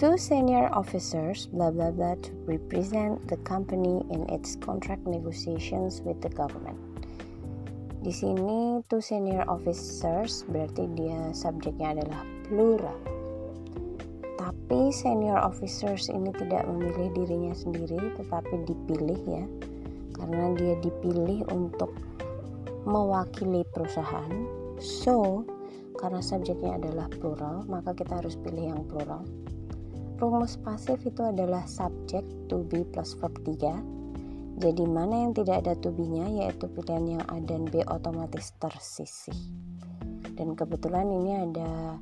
two 0.00 0.16
senior 0.16 0.68
officers 0.76 1.48
blah 1.52 1.72
blah 1.72 1.88
blah 1.88 2.16
to 2.20 2.32
represent 2.44 3.16
the 3.28 3.36
company 3.48 4.04
in 4.12 4.28
its 4.28 4.56
contract 4.60 5.04
negotiations 5.08 6.04
with 6.04 6.20
the 6.20 6.32
government. 6.32 6.76
Di 8.04 8.12
sini 8.12 8.84
two 8.92 9.00
senior 9.00 9.48
officers 9.48 10.44
berarti 10.52 10.84
dia 10.96 11.32
subjeknya 11.32 11.96
adalah 11.96 12.24
plural. 12.44 13.00
Tapi 14.36 14.92
senior 14.92 15.40
officers 15.40 16.12
ini 16.12 16.28
tidak 16.36 16.68
memilih 16.68 17.12
dirinya 17.16 17.56
sendiri 17.56 18.12
tetapi 18.20 18.68
dipilih 18.68 19.20
ya. 19.24 19.44
Karena 20.12 20.52
dia 20.60 20.76
dipilih 20.84 21.44
untuk 21.52 21.96
mewakili 22.84 23.64
perusahaan. 23.72 24.44
So 24.76 25.48
karena 25.96 26.20
subjeknya 26.20 26.76
adalah 26.78 27.08
plural 27.08 27.64
maka 27.66 27.96
kita 27.96 28.20
harus 28.20 28.36
pilih 28.38 28.72
yang 28.72 28.82
plural. 28.88 29.24
Rumus 30.16 30.56
pasif 30.56 31.00
itu 31.04 31.20
adalah 31.20 31.68
subject 31.68 32.24
to 32.48 32.64
be 32.64 32.84
plus 32.88 33.12
verb 33.16 33.36
3 33.44 33.96
jadi 34.56 34.88
mana 34.88 35.28
yang 35.28 35.36
tidak 35.36 35.68
ada 35.68 35.76
to 35.76 35.92
be-nya 35.92 36.24
yaitu 36.32 36.64
pilihan 36.72 37.20
yang 37.20 37.24
A 37.28 37.36
dan 37.44 37.68
B 37.68 37.84
otomatis 37.84 38.56
tersisih. 38.56 39.36
Dan 40.32 40.56
kebetulan 40.56 41.12
ini 41.12 41.32
ada 41.44 42.00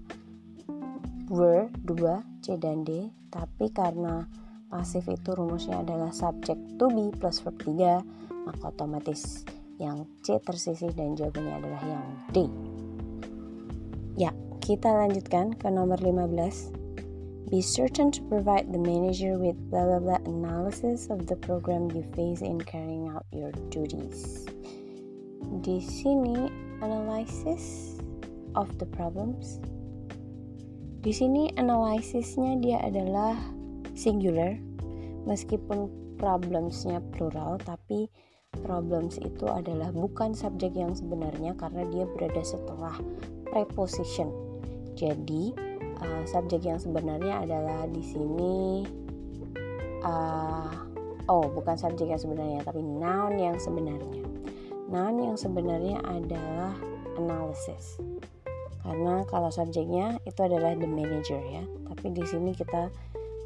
were 1.26 1.66
2 1.82 2.22
C 2.46 2.54
dan 2.54 2.86
D. 2.86 3.10
Tapi 3.34 3.74
karena 3.74 4.22
pasif 4.70 5.10
itu 5.10 5.34
rumusnya 5.34 5.82
adalah 5.82 6.14
subject 6.14 6.78
to 6.78 6.86
be 6.94 7.10
plus 7.18 7.42
verb 7.42 7.58
3 7.58 8.46
maka 8.46 8.70
otomatis 8.70 9.42
yang 9.82 10.06
C 10.22 10.38
tersisih 10.38 10.94
dan 10.94 11.18
jawabannya 11.18 11.54
adalah 11.58 11.82
yang 11.82 12.06
D. 12.30 12.46
Kita 14.64 14.88
lanjutkan 14.88 15.60
ke 15.60 15.68
nomor 15.68 16.00
15. 16.00 17.52
Be 17.52 17.60
certain 17.60 18.08
to 18.08 18.24
provide 18.32 18.72
the 18.72 18.80
manager 18.80 19.36
with 19.36 19.60
blah 19.68 19.84
blah 19.84 20.00
blah 20.00 20.20
analysis 20.24 21.12
of 21.12 21.28
the 21.28 21.36
program 21.36 21.92
you 21.92 22.00
face 22.16 22.40
in 22.40 22.56
carrying 22.64 23.12
out 23.12 23.28
your 23.28 23.52
duties. 23.68 24.48
Di 25.60 25.84
sini 25.84 26.48
analysis 26.80 27.92
of 28.56 28.72
the 28.80 28.88
problems. 28.88 29.60
Di 31.04 31.12
sini 31.12 31.52
analisisnya 31.60 32.56
dia 32.64 32.80
adalah 32.80 33.36
singular 33.92 34.56
meskipun 35.28 35.92
problemsnya 36.16 37.04
plural 37.12 37.60
tapi 37.60 38.08
problems 38.64 39.20
itu 39.20 39.44
adalah 39.44 39.92
bukan 39.92 40.32
subjek 40.32 40.72
yang 40.72 40.96
sebenarnya 40.96 41.52
karena 41.52 41.84
dia 41.92 42.08
berada 42.08 42.40
setelah 42.40 42.96
preposition. 43.52 44.53
Jadi 44.94 45.54
uh, 46.00 46.22
subjek 46.26 46.62
yang 46.66 46.78
sebenarnya 46.78 47.42
adalah 47.42 47.86
di 47.90 48.02
sini 48.02 48.86
uh, 50.06 50.70
oh 51.26 51.46
bukan 51.50 51.74
subjek 51.74 52.10
yang 52.10 52.20
sebenarnya 52.20 52.60
tapi 52.62 52.80
noun 52.80 53.34
yang 53.38 53.58
sebenarnya. 53.58 54.22
Noun 54.88 55.16
yang 55.32 55.36
sebenarnya 55.38 55.98
adalah 56.06 56.74
analysis. 57.18 57.98
Karena 58.84 59.24
kalau 59.24 59.48
subjeknya 59.48 60.20
itu 60.28 60.40
adalah 60.44 60.76
the 60.76 60.84
manager 60.84 61.40
ya. 61.40 61.64
Tapi 61.88 62.12
di 62.12 62.24
sini 62.28 62.52
kita 62.52 62.92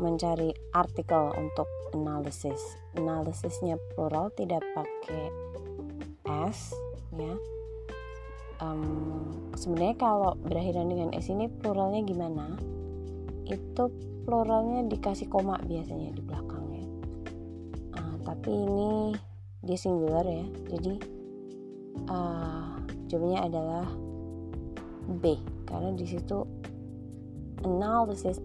mencari 0.03 0.51
artikel 0.75 1.31
untuk 1.39 1.71
analysis. 1.95 2.59
Analisisnya 2.99 3.79
plural 3.95 4.35
tidak 4.35 4.67
pakai 4.75 5.31
s 6.27 6.75
ya. 7.15 7.35
Um, 8.59 8.83
sebenarnya 9.55 9.97
kalau 9.99 10.35
berakhiran 10.43 10.91
dengan 10.91 11.15
s 11.15 11.31
ini 11.31 11.47
pluralnya 11.47 12.03
gimana? 12.03 12.59
Itu 13.47 13.91
pluralnya 14.27 14.87
dikasih 14.91 15.31
koma 15.31 15.63
biasanya 15.63 16.11
di 16.11 16.23
belakangnya. 16.23 16.85
Uh, 17.95 18.17
tapi 18.27 18.51
ini 18.51 19.15
dia 19.63 19.79
singular 19.79 20.27
ya. 20.27 20.47
Jadi 20.75 20.93
uh, 22.11 22.83
jawabannya 23.07 23.41
adalah 23.47 23.87
B 25.09 25.41
karena 25.65 25.97
di 25.97 26.05
situ 26.05 26.45
analysis 27.65 28.39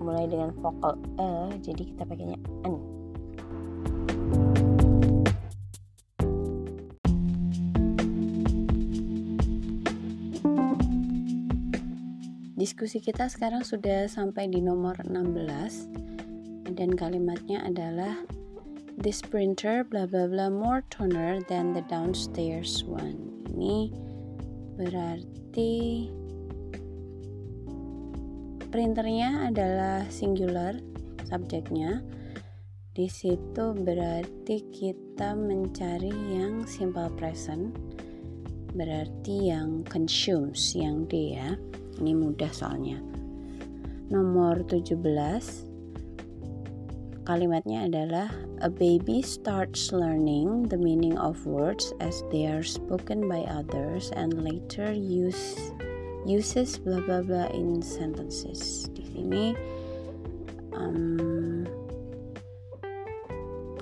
mulai 0.00 0.28
dengan 0.28 0.52
vokal 0.60 0.96
e 1.20 1.56
jadi 1.60 1.82
kita 1.92 2.02
pakainya 2.08 2.36
n 2.64 2.76
Diskusi 12.60 13.00
kita 13.00 13.24
sekarang 13.24 13.64
sudah 13.64 14.04
sampai 14.04 14.44
di 14.52 14.60
nomor 14.60 14.92
16 15.08 16.76
dan 16.76 16.92
kalimatnya 16.92 17.64
adalah 17.64 18.20
This 19.00 19.24
printer 19.24 19.80
bla 19.80 20.04
bla 20.04 20.28
bla 20.28 20.52
more 20.52 20.84
toner 20.92 21.40
than 21.48 21.72
the 21.72 21.80
downstairs 21.88 22.84
one. 22.84 23.16
Ini 23.48 23.88
berarti 24.76 25.72
printernya 28.68 29.48
adalah 29.48 30.04
singular 30.12 30.76
subjeknya. 31.32 32.04
Di 32.92 33.08
situ 33.08 33.72
berarti 33.72 34.68
kita 34.68 35.32
mencari 35.32 36.12
yang 36.36 36.68
simple 36.68 37.08
present 37.16 37.72
berarti 38.76 39.48
yang 39.48 39.80
consumes 39.88 40.76
yang 40.76 41.08
D 41.08 41.40
ya 41.40 41.56
ini 42.00 42.16
mudah 42.16 42.50
soalnya 42.50 42.98
nomor 44.10 44.64
17 44.66 44.98
kalimatnya 47.30 47.86
adalah 47.86 48.26
a 48.64 48.70
baby 48.72 49.22
starts 49.22 49.94
learning 49.94 50.66
the 50.66 50.76
meaning 50.76 51.14
of 51.14 51.38
words 51.46 51.94
as 52.02 52.26
they 52.34 52.50
are 52.50 52.64
spoken 52.64 53.30
by 53.30 53.46
others 53.46 54.10
and 54.18 54.42
later 54.42 54.90
use 54.90 55.70
uses 56.26 56.76
bla 56.76 57.00
bla 57.00 57.22
bla 57.22 57.48
in 57.54 57.80
sentences. 57.80 58.90
Di 58.92 59.04
sini 59.06 59.54
um, 60.74 61.64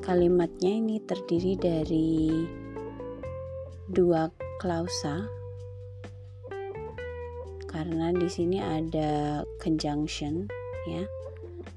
kalimatnya 0.05 0.73
ini 0.79 0.97
terdiri 1.03 1.53
dari 1.59 2.21
dua 3.91 4.29
klausa 4.61 5.38
karena 7.69 8.11
di 8.17 8.27
sini 8.27 8.59
ada 8.59 9.45
conjunction 9.61 10.49
ya. 10.89 11.05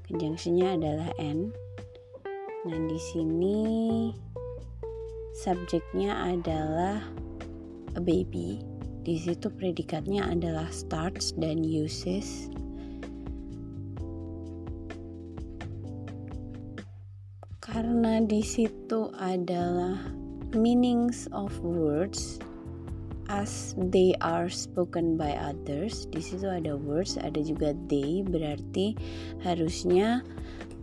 Conjunctionnya 0.08 0.74
adalah 0.80 1.08
n. 1.20 1.52
Nah, 2.64 2.80
di 2.88 2.98
sini 2.98 3.60
subjeknya 5.36 6.32
adalah 6.32 7.04
a 7.92 8.00
baby 8.00 8.64
di 9.02 9.18
situ 9.18 9.50
predikatnya 9.50 10.30
adalah 10.30 10.70
starts 10.70 11.34
dan 11.34 11.66
uses. 11.66 12.46
Karena 17.58 18.22
di 18.22 18.44
situ 18.46 19.10
adalah 19.18 19.98
meanings 20.54 21.26
of 21.34 21.50
words 21.64 22.38
as 23.32 23.72
they 23.88 24.12
are 24.20 24.52
spoken 24.52 25.16
by 25.16 25.32
others. 25.32 26.04
Di 26.12 26.20
situ 26.20 26.52
ada 26.52 26.76
words, 26.76 27.16
ada 27.16 27.40
juga 27.40 27.72
they, 27.88 28.20
berarti 28.20 28.92
harusnya 29.40 30.20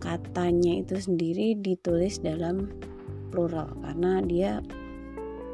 katanya 0.01 0.81
itu 0.81 0.97
sendiri 0.97 1.53
ditulis 1.61 2.17
dalam 2.17 2.73
plural 3.29 3.69
karena 3.85 4.23
dia 4.25 4.51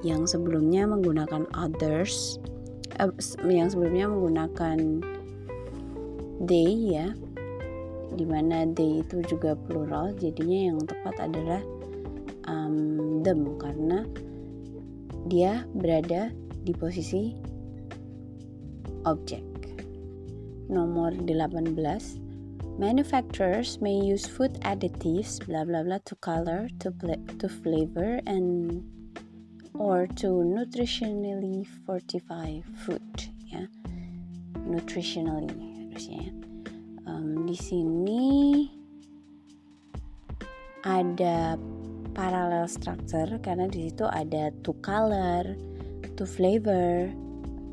yang 0.05 0.23
sebelumnya 0.29 0.85
menggunakan 0.85 1.49
others 1.57 2.37
uh, 3.01 3.09
yang 3.43 3.67
sebelumnya 3.67 4.05
menggunakan 4.05 5.01
they 6.45 6.93
ya 6.93 7.09
di 8.13 8.23
mana 8.23 8.69
they 8.69 9.01
itu 9.01 9.25
juga 9.25 9.57
plural 9.57 10.13
jadinya 10.15 10.71
yang 10.71 10.79
tepat 10.85 11.15
adalah 11.25 11.61
um, 12.45 13.19
them 13.25 13.57
karena 13.57 14.05
dia 15.25 15.65
berada 15.73 16.29
di 16.65 16.73
posisi 16.73 17.37
objek 19.05 19.45
nomor 20.65 21.13
18 21.13 22.81
manufacturers 22.81 23.77
may 23.79 23.93
use 23.93 24.25
food 24.25 24.57
additives 24.65 25.37
bla 25.45 25.61
bla 25.61 25.85
bla 25.85 26.01
to 26.03 26.17
color 26.19 26.65
to 26.81 26.89
to 27.37 27.47
flavor 27.47 28.17
and 28.25 28.81
or 29.77 30.09
to 30.17 30.41
nutritionally 30.41 31.63
fortify 31.85 32.57
food 32.81 33.05
ya 33.45 33.69
nutritionally 34.65 35.53
harusnya 35.93 36.27
ya. 36.27 36.31
um, 37.05 37.45
di 37.45 37.55
sini 37.55 38.25
ada 40.85 41.57
parallel 42.15 42.69
structure 42.71 43.27
karena 43.43 43.67
di 43.67 43.91
situ 43.91 44.07
ada 44.07 44.53
to 44.63 44.71
color, 44.79 45.43
to 46.13 46.25
flavor, 46.29 47.09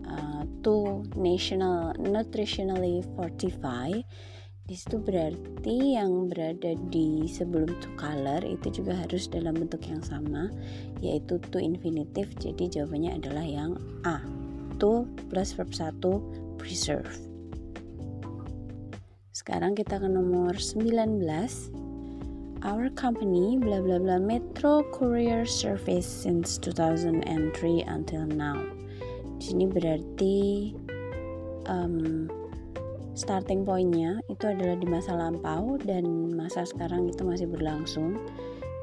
uh, 0.09 0.43
to 0.65 1.05
national 1.17 1.93
nutritionally 2.01 3.05
fortify. 3.15 3.93
Di 4.63 4.79
situ 4.79 5.03
berarti 5.03 5.99
yang 5.99 6.31
berada 6.31 6.73
di 6.89 7.29
sebelum 7.29 7.69
to 7.83 7.91
color 7.99 8.41
itu 8.47 8.81
juga 8.81 8.97
harus 8.97 9.29
dalam 9.29 9.59
bentuk 9.59 9.85
yang 9.85 10.01
sama 10.01 10.49
yaitu 11.05 11.37
to 11.53 11.61
infinitive. 11.61 12.31
Jadi 12.41 12.73
jawabannya 12.81 13.21
adalah 13.21 13.45
yang 13.45 13.77
A. 14.07 14.23
To 14.81 15.05
plus 15.29 15.53
verb 15.53 15.75
1 15.75 16.57
preserve. 16.57 17.11
Sekarang 19.35 19.75
kita 19.75 19.99
ke 19.99 20.07
nomor 20.07 20.55
19 20.55 21.19
Our 22.63 22.95
company 22.95 23.59
bla 23.59 23.83
bla 23.83 23.99
bla 23.99 24.23
Metro 24.23 24.87
Courier 24.95 25.43
Service 25.43 26.07
since 26.07 26.63
2003 26.63 27.27
until 27.91 28.23
now. 28.23 28.55
Di 29.43 29.51
sini 29.51 29.67
berarti 29.67 30.71
um, 31.67 32.31
starting 33.19 33.67
pointnya 33.67 34.23
itu 34.31 34.47
adalah 34.47 34.79
di 34.79 34.87
masa 34.87 35.19
lampau 35.19 35.75
dan 35.83 36.07
masa 36.39 36.63
sekarang 36.63 37.11
itu 37.11 37.27
masih 37.27 37.51
berlangsung. 37.51 38.15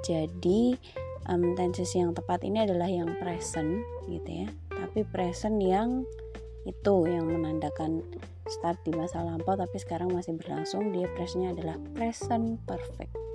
Jadi 0.03 0.75
um, 1.31 1.55
tenses 1.55 1.95
yang 1.95 2.11
tepat 2.11 2.43
ini 2.43 2.67
adalah 2.67 2.91
yang 2.91 3.15
present 3.23 3.79
gitu 4.11 4.43
ya. 4.43 4.51
Tapi 4.75 5.07
present 5.07 5.55
yang 5.63 6.03
itu 6.67 7.07
yang 7.07 7.31
menandakan 7.31 8.03
start 8.43 8.75
di 8.83 8.91
masa 8.91 9.23
lampau 9.23 9.55
tapi 9.55 9.79
sekarang 9.79 10.11
masih 10.11 10.35
berlangsung. 10.35 10.91
Dia 10.91 11.07
presentnya 11.15 11.55
adalah 11.55 11.79
present 11.95 12.59
perfect 12.67 13.28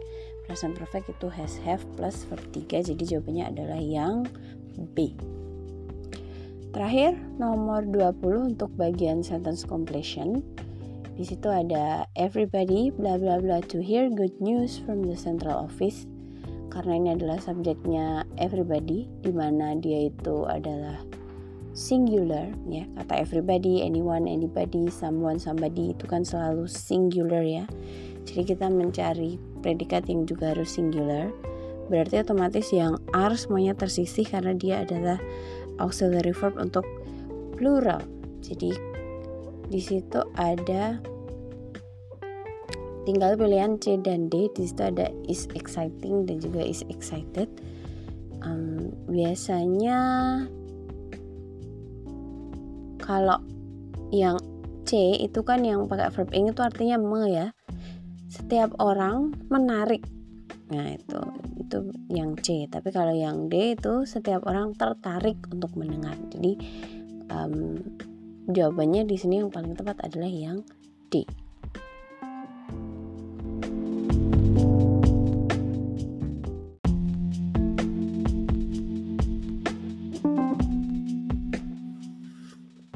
present 0.45 0.77
perfect 0.77 1.11
itu 1.13 1.29
has 1.33 1.57
have 1.65 1.83
plus 1.99 2.29
verb 2.29 2.45
3 2.53 2.93
jadi 2.93 3.03
jawabannya 3.17 3.45
adalah 3.51 3.81
yang 3.81 4.29
B 4.95 5.17
Terakhir, 6.75 7.15
nomor 7.39 7.87
20 7.87 8.51
untuk 8.59 8.67
bagian 8.75 9.23
sentence 9.23 9.63
completion. 9.63 10.43
Di 11.15 11.23
situ 11.23 11.47
ada 11.47 12.03
everybody 12.19 12.91
bla 12.91 13.15
bla 13.15 13.39
bla 13.39 13.63
to 13.71 13.79
hear 13.79 14.11
good 14.11 14.35
news 14.43 14.83
from 14.83 15.07
the 15.07 15.15
central 15.15 15.71
office. 15.71 16.03
Karena 16.75 16.99
ini 16.99 17.09
adalah 17.15 17.39
subjeknya 17.39 18.27
everybody 18.43 19.07
di 19.23 19.31
mana 19.31 19.79
dia 19.79 20.11
itu 20.11 20.51
adalah 20.51 20.99
singular 21.79 22.51
ya. 22.67 22.83
Kata 22.99 23.23
everybody, 23.23 23.87
anyone, 23.87 24.27
anybody, 24.27 24.91
someone, 24.91 25.39
somebody 25.39 25.95
itu 25.95 26.11
kan 26.11 26.27
selalu 26.27 26.67
singular 26.67 27.47
ya. 27.47 27.71
Jadi 28.27 28.51
kita 28.51 28.67
mencari 28.67 29.39
predikat 29.65 30.05
yang 30.13 30.29
juga 30.29 30.53
harus 30.53 30.77
singular. 30.77 31.33
Berarti 31.89 32.21
otomatis 32.21 32.69
yang 32.73 33.01
are 33.17 33.33
semuanya 33.33 33.73
tersisih 33.73 34.29
karena 34.29 34.53
dia 34.53 34.85
adalah 34.85 35.17
auxiliary 35.81 36.37
verb 36.37 36.61
untuk 36.61 36.85
plural. 37.57 38.05
Jadi 38.45 38.77
di 39.73 39.81
situ 39.81 40.21
ada 40.37 41.01
tinggal 43.09 43.37
pilihan 43.37 43.81
C 43.81 43.97
dan 44.01 44.29
D. 44.29 44.53
Di 44.53 44.69
situ 44.69 44.85
ada 44.85 45.09
is 45.29 45.49
exciting 45.57 46.29
dan 46.29 46.41
juga 46.41 46.61
is 46.65 46.85
excited. 46.93 47.49
Um, 48.45 48.93
biasanya 49.09 50.01
kalau 53.01 53.41
yang 54.13 54.37
C 54.85 55.17
itu 55.17 55.41
kan 55.45 55.65
yang 55.65 55.89
pakai 55.89 56.13
verb 56.13 56.29
ing 56.37 56.53
itu 56.53 56.61
artinya 56.61 57.01
me 57.01 57.33
ya. 57.33 57.47
Setiap 58.35 58.75
orang 58.83 59.31
menarik. 59.47 60.03
Nah, 60.75 60.91
itu 60.91 61.21
itu 61.63 61.79
yang 62.11 62.35
C. 62.35 62.67
Tapi 62.67 62.91
kalau 62.91 63.15
yang 63.15 63.47
D 63.47 63.79
itu 63.79 64.03
setiap 64.03 64.51
orang 64.51 64.75
tertarik 64.75 65.39
untuk 65.55 65.71
mendengar. 65.79 66.19
Jadi 66.35 66.59
um, 67.31 67.79
jawabannya 68.51 69.07
di 69.07 69.15
sini 69.15 69.39
yang 69.39 69.55
paling 69.55 69.79
tepat 69.79 70.03
adalah 70.03 70.27
yang 70.27 70.67
D. 71.15 71.23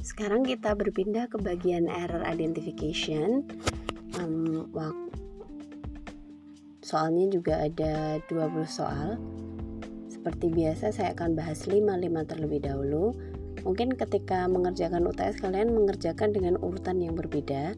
Sekarang 0.03 0.42
kita 0.42 0.74
berpindah 0.74 1.31
ke 1.31 1.38
bagian 1.38 1.87
error 1.87 2.27
identification. 2.27 3.46
Um, 4.18 4.66
Soalnya 6.88 7.29
juga 7.29 7.61
ada 7.61 8.16
20 8.33 8.64
soal. 8.64 9.20
Seperti 10.09 10.48
biasa 10.48 10.88
saya 10.88 11.12
akan 11.12 11.37
bahas 11.37 11.68
5-5 11.68 11.85
terlebih 12.24 12.64
dahulu. 12.64 13.12
Mungkin 13.61 13.92
ketika 13.92 14.48
mengerjakan 14.48 15.05
UTS 15.05 15.44
kalian 15.44 15.77
mengerjakan 15.77 16.33
dengan 16.33 16.57
urutan 16.64 16.96
yang 17.05 17.12
berbeda. 17.12 17.77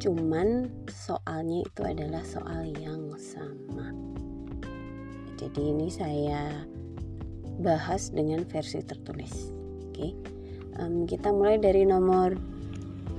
Cuman 0.00 0.72
soalnya 0.88 1.68
itu 1.68 1.80
adalah 1.84 2.24
soal 2.24 2.64
yang 2.80 3.12
sama. 3.20 3.92
Jadi 5.36 5.60
ini 5.60 5.92
saya 5.92 6.64
bahas 7.60 8.08
dengan 8.08 8.40
versi 8.48 8.80
tertulis. 8.80 9.52
Oke. 9.92 10.16
Um, 10.80 11.04
kita 11.04 11.28
mulai 11.28 11.60
dari 11.60 11.84
nomor 11.84 12.32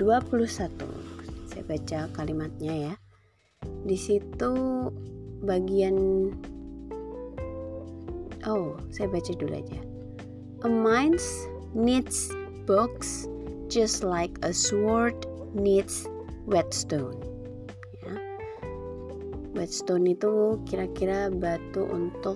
21. 0.02 0.50
Saya 1.46 1.62
baca 1.62 2.00
kalimatnya 2.18 2.74
ya. 2.90 2.94
Di 3.86 3.98
situ 3.98 4.54
bagian 5.48 5.96
oh 8.44 8.76
saya 8.92 9.08
baca 9.08 9.32
dulu 9.32 9.56
aja. 9.56 9.80
A 10.66 10.70
mind 10.70 11.22
needs 11.72 12.36
books 12.68 13.32
just 13.72 14.04
like 14.04 14.36
a 14.44 14.52
sword 14.52 15.16
needs 15.56 16.12
whetstone. 16.44 17.16
Ya. 18.04 18.20
Whetstone 19.56 20.12
itu 20.12 20.60
kira-kira 20.68 21.32
batu 21.32 21.88
untuk 21.88 22.36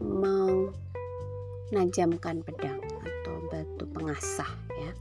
menajamkan 0.00 2.40
pedang 2.40 2.80
atau 3.04 3.36
batu 3.52 3.84
pengasah 3.92 4.48
ya. 4.80 4.96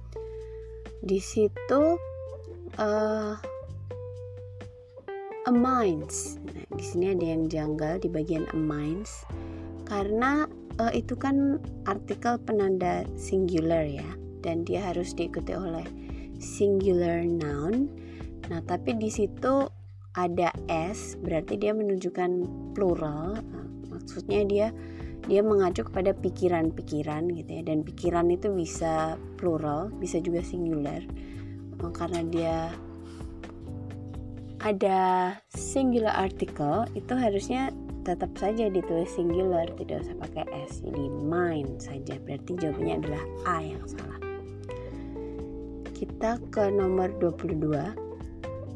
Di 0.99 1.23
situ 1.23 1.95
uh, 2.75 3.39
a 5.47 5.51
minds. 5.51 6.35
Nah, 6.43 6.65
di 6.75 6.83
sini 6.83 7.15
ada 7.15 7.25
yang 7.25 7.47
janggal 7.47 8.03
di 8.03 8.11
bagian 8.11 8.43
a 8.51 8.57
minds 8.59 9.23
karena 9.87 10.45
uh, 10.81 10.91
itu 10.91 11.15
kan 11.15 11.59
artikel 11.87 12.35
penanda 12.43 13.07
singular 13.15 13.87
ya 13.87 14.07
dan 14.43 14.67
dia 14.67 14.83
harus 14.83 15.15
diikuti 15.15 15.55
oleh 15.55 15.85
singular 16.39 17.23
noun. 17.23 17.87
Nah, 18.51 18.59
tapi 18.65 18.95
di 18.97 19.11
situ 19.11 19.67
ada 20.17 20.49
s 20.67 21.15
berarti 21.19 21.55
dia 21.55 21.71
menunjukkan 21.71 22.31
plural. 22.73 23.39
Maksudnya 23.91 24.41
dia 24.47 24.67
dia 25.27 25.43
mengacu 25.43 25.83
kepada 25.85 26.15
pikiran-pikiran 26.15 27.27
gitu 27.35 27.51
ya 27.59 27.63
dan 27.67 27.83
pikiran 27.83 28.31
itu 28.31 28.49
bisa 28.49 29.19
plural, 29.35 29.91
bisa 29.99 30.17
juga 30.23 30.41
singular. 30.41 31.03
Karena 31.79 32.21
dia 32.27 32.55
ada 34.59 35.35
singular 35.55 36.11
article 36.11 36.83
itu 36.91 37.13
harusnya 37.15 37.71
tetap 38.03 38.31
saja 38.35 38.67
ditulis 38.67 39.11
singular 39.11 39.67
tidak 39.79 40.03
usah 40.03 40.15
pakai 40.19 40.45
s. 40.67 40.83
Jadi 40.83 41.05
mind 41.23 41.79
saja 41.79 42.15
berarti 42.23 42.51
jawabannya 42.59 42.95
adalah 43.05 43.23
a 43.47 43.55
yang 43.63 43.83
salah. 43.87 44.19
Kita 45.95 46.39
ke 46.51 46.71
nomor 46.71 47.11
22 47.19 48.09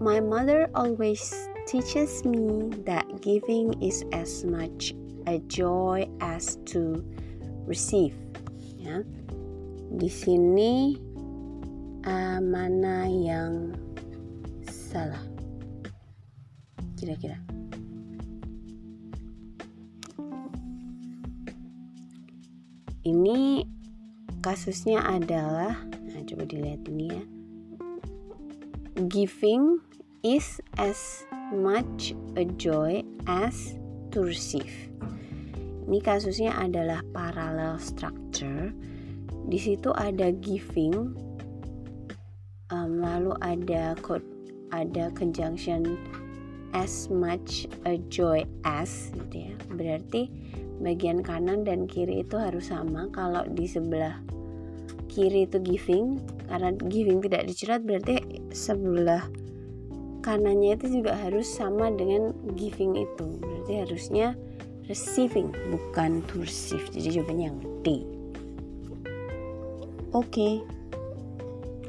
my 0.04 0.20
mother 0.20 0.68
always 0.76 1.32
teaches 1.68 2.26
me 2.28 2.72
that 2.84 3.08
giving 3.24 3.72
is 3.80 4.04
as 4.12 4.44
much 4.44 4.92
a 5.28 5.40
joy 5.48 6.04
as 6.20 6.60
to 6.68 7.00
receive. 7.64 8.16
Ya. 8.80 9.04
Di 9.96 10.10
sini 10.12 11.00
uh, 12.04 12.44
mana 12.44 13.08
yang 13.08 13.78
salah 14.68 15.33
kira-kira? 17.04 17.36
Ini 23.04 23.68
kasusnya 24.40 25.04
adalah, 25.04 25.76
nah 25.84 26.24
coba 26.24 26.48
dilihat 26.48 26.88
ini 26.88 27.06
ya. 27.12 27.24
Giving 29.12 29.84
is 30.24 30.64
as 30.80 31.28
much 31.52 32.16
a 32.40 32.48
joy 32.56 33.04
as 33.28 33.76
to 34.16 34.24
receive. 34.24 34.72
Ini 35.84 36.00
kasusnya 36.00 36.56
adalah 36.56 37.04
parallel 37.12 37.76
structure. 37.84 38.72
Di 39.52 39.60
situ 39.60 39.92
ada 39.92 40.32
giving, 40.40 41.12
um, 42.72 43.04
lalu 43.04 43.36
ada 43.44 44.00
code, 44.00 44.24
ada 44.72 45.12
conjunction 45.12 46.00
as 46.74 47.08
much 47.08 47.70
a 47.86 47.98
joy 48.10 48.44
as 48.66 49.14
gitu 49.14 49.50
ya. 49.50 49.54
Berarti 49.74 50.30
bagian 50.82 51.22
kanan 51.22 51.64
dan 51.64 51.86
kiri 51.86 52.26
itu 52.26 52.36
harus 52.36 52.70
sama. 52.74 53.08
Kalau 53.14 53.46
di 53.48 53.70
sebelah 53.70 54.20
kiri 55.08 55.46
itu 55.46 55.62
giving 55.62 56.20
karena 56.50 56.74
giving 56.90 57.22
tidak 57.22 57.46
dicerat 57.46 57.82
berarti 57.86 58.20
sebelah 58.52 59.24
kanannya 60.26 60.76
itu 60.76 61.02
juga 61.02 61.14
harus 61.16 61.46
sama 61.46 61.94
dengan 61.94 62.34
giving 62.58 62.98
itu. 62.98 63.26
Berarti 63.40 63.74
harusnya 63.86 64.34
receiving 64.90 65.54
bukan 65.72 66.26
to 66.28 66.42
receive. 66.42 66.84
Jadi 66.92 67.22
jawabannya 67.22 67.46
yang 67.54 67.60
D 67.86 67.88
oke. 70.14 70.50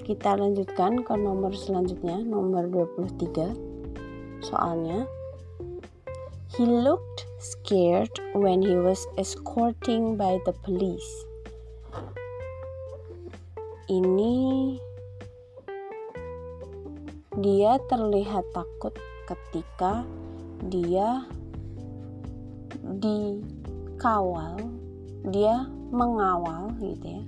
Kita 0.04 0.36
lanjutkan 0.36 1.00
ke 1.00 1.16
nomor 1.16 1.56
selanjutnya 1.56 2.20
nomor 2.28 2.68
23 2.68 3.73
soalnya 4.44 5.08
he 6.54 6.68
looked 6.68 7.26
scared 7.40 8.12
when 8.36 8.62
he 8.62 8.76
was 8.76 9.08
escorting 9.18 10.14
by 10.14 10.38
the 10.46 10.54
police. 10.62 11.12
Ini 13.90 14.78
dia 17.40 17.76
terlihat 17.90 18.46
takut 18.54 18.94
ketika 19.26 20.06
dia 20.70 21.26
dikawal 23.02 24.54
dia 25.34 25.66
mengawal 25.90 26.70
gitu 26.78 27.18
ya 27.18 27.24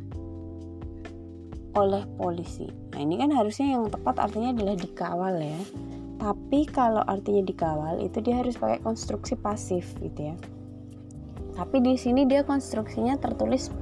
oleh 1.76 2.08
polisi. 2.16 2.72
Nah 2.96 3.04
ini 3.04 3.20
kan 3.20 3.34
harusnya 3.36 3.76
yang 3.76 3.92
tepat 3.92 4.16
artinya 4.16 4.56
adalah 4.56 4.76
dikawal 4.80 5.34
ya 5.36 5.60
tapi 6.16 6.64
kalau 6.64 7.04
artinya 7.04 7.44
dikawal 7.44 8.00
itu 8.00 8.24
dia 8.24 8.40
harus 8.40 8.56
pakai 8.56 8.80
konstruksi 8.80 9.36
pasif 9.36 9.92
gitu 10.00 10.32
ya. 10.32 10.36
Tapi 11.56 11.80
di 11.80 11.96
sini 11.96 12.28
dia 12.28 12.44
konstruksinya 12.44 13.16
tertulis 13.16 13.72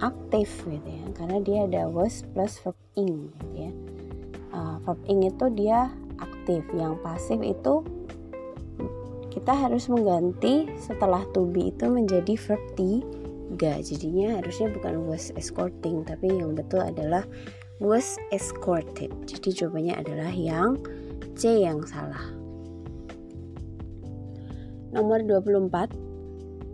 aktif 0.00 0.48
gitu 0.64 0.88
ya 0.88 1.06
karena 1.14 1.38
dia 1.44 1.58
ada 1.68 1.82
was 1.86 2.24
plus 2.32 2.56
verb 2.62 2.78
ing 2.96 3.28
gitu 3.28 3.68
ya. 3.68 3.72
Uh, 4.50 4.76
verb 4.82 4.98
ing 5.06 5.26
itu 5.26 5.46
dia 5.54 5.90
aktif 6.18 6.62
yang 6.74 6.98
pasif 7.02 7.38
itu 7.42 7.84
kita 9.30 9.54
harus 9.54 9.86
mengganti 9.86 10.66
setelah 10.74 11.22
to 11.30 11.46
be 11.46 11.70
itu 11.70 11.86
menjadi 11.86 12.34
verb 12.34 12.62
tiga. 12.74 13.78
Jadinya 13.78 14.42
harusnya 14.42 14.70
bukan 14.74 15.06
was 15.06 15.30
escorting 15.38 16.02
tapi 16.02 16.30
yang 16.30 16.58
betul 16.58 16.82
adalah 16.82 17.22
was 17.82 18.20
escorted 18.30 19.10
jadi 19.24 19.64
jawabannya 19.64 19.96
adalah 19.96 20.30
yang 20.30 20.76
C 21.34 21.64
yang 21.64 21.82
salah 21.88 22.22
nomor 24.92 25.24
24 25.24 26.10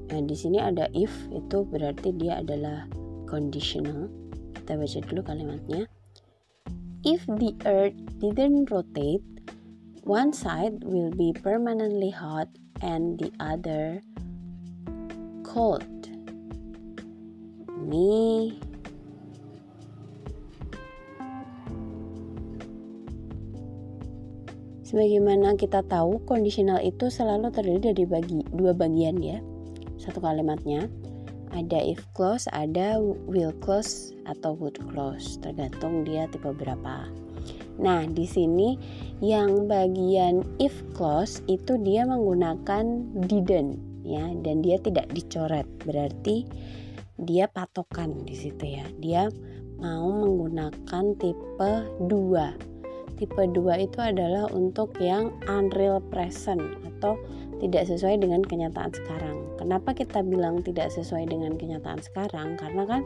Nah, 0.07 0.23
di 0.23 0.38
sini 0.38 0.62
ada 0.62 0.87
if 0.95 1.11
itu 1.35 1.66
berarti 1.66 2.14
dia 2.14 2.38
adalah 2.38 2.87
conditional. 3.27 4.07
Kita 4.55 4.79
baca 4.79 4.99
dulu 5.03 5.21
kalimatnya. 5.27 5.83
If 7.03 7.27
the 7.27 7.55
earth 7.66 7.99
didn't 8.23 8.71
rotate, 8.71 9.23
one 10.07 10.31
side 10.31 10.83
will 10.87 11.11
be 11.11 11.35
permanently 11.35 12.11
hot 12.11 12.51
and 12.83 13.19
the 13.19 13.31
other 13.42 14.03
cold. 15.42 15.87
Ini 17.87 18.51
Sebagaimana 24.87 25.59
kita 25.59 25.83
tahu, 25.83 26.22
conditional 26.22 26.79
itu 26.79 27.11
selalu 27.11 27.51
terdiri 27.51 27.90
dari 27.90 28.05
bagi, 28.07 28.46
dua 28.55 28.70
bagian 28.70 29.18
ya 29.18 29.42
satu 29.96 30.20
kalimatnya 30.22 30.87
ada 31.51 31.79
if 31.81 32.05
clause, 32.12 32.44
ada 32.53 33.01
will 33.01 33.55
clause 33.64 34.12
atau 34.29 34.53
would 34.59 34.77
clause, 34.92 35.40
tergantung 35.40 36.05
dia 36.05 36.29
tipe 36.29 36.53
berapa. 36.53 37.09
Nah, 37.81 38.05
di 38.09 38.25
sini 38.29 38.77
yang 39.25 39.64
bagian 39.68 40.44
if 40.61 40.75
clause 40.92 41.40
itu 41.49 41.81
dia 41.81 42.05
menggunakan 42.05 43.09
didn't 43.25 43.79
ya 44.05 44.33
dan 44.42 44.61
dia 44.61 44.77
tidak 44.81 45.09
dicoret. 45.12 45.64
Berarti 45.85 46.44
dia 47.20 47.49
patokan 47.49 48.27
di 48.27 48.37
situ 48.37 48.64
ya. 48.77 48.85
Dia 49.01 49.22
mau 49.81 50.09
menggunakan 50.12 51.05
tipe 51.16 51.72
2. 52.05 52.76
Tipe 53.16 53.48
2 53.48 53.57
itu 53.81 53.98
adalah 54.05 54.44
untuk 54.52 54.92
yang 55.00 55.33
unreal 55.48 56.05
present 56.12 56.61
atau 56.85 57.16
tidak 57.57 57.88
sesuai 57.88 58.20
dengan 58.20 58.44
kenyataan 58.44 58.92
sekarang. 58.92 59.37
Kenapa 59.57 59.96
kita 59.96 60.20
bilang 60.20 60.61
tidak 60.61 60.92
sesuai 60.92 61.24
dengan 61.33 61.57
kenyataan 61.57 62.05
sekarang? 62.05 62.61
Karena 62.61 62.85
kan 62.85 63.02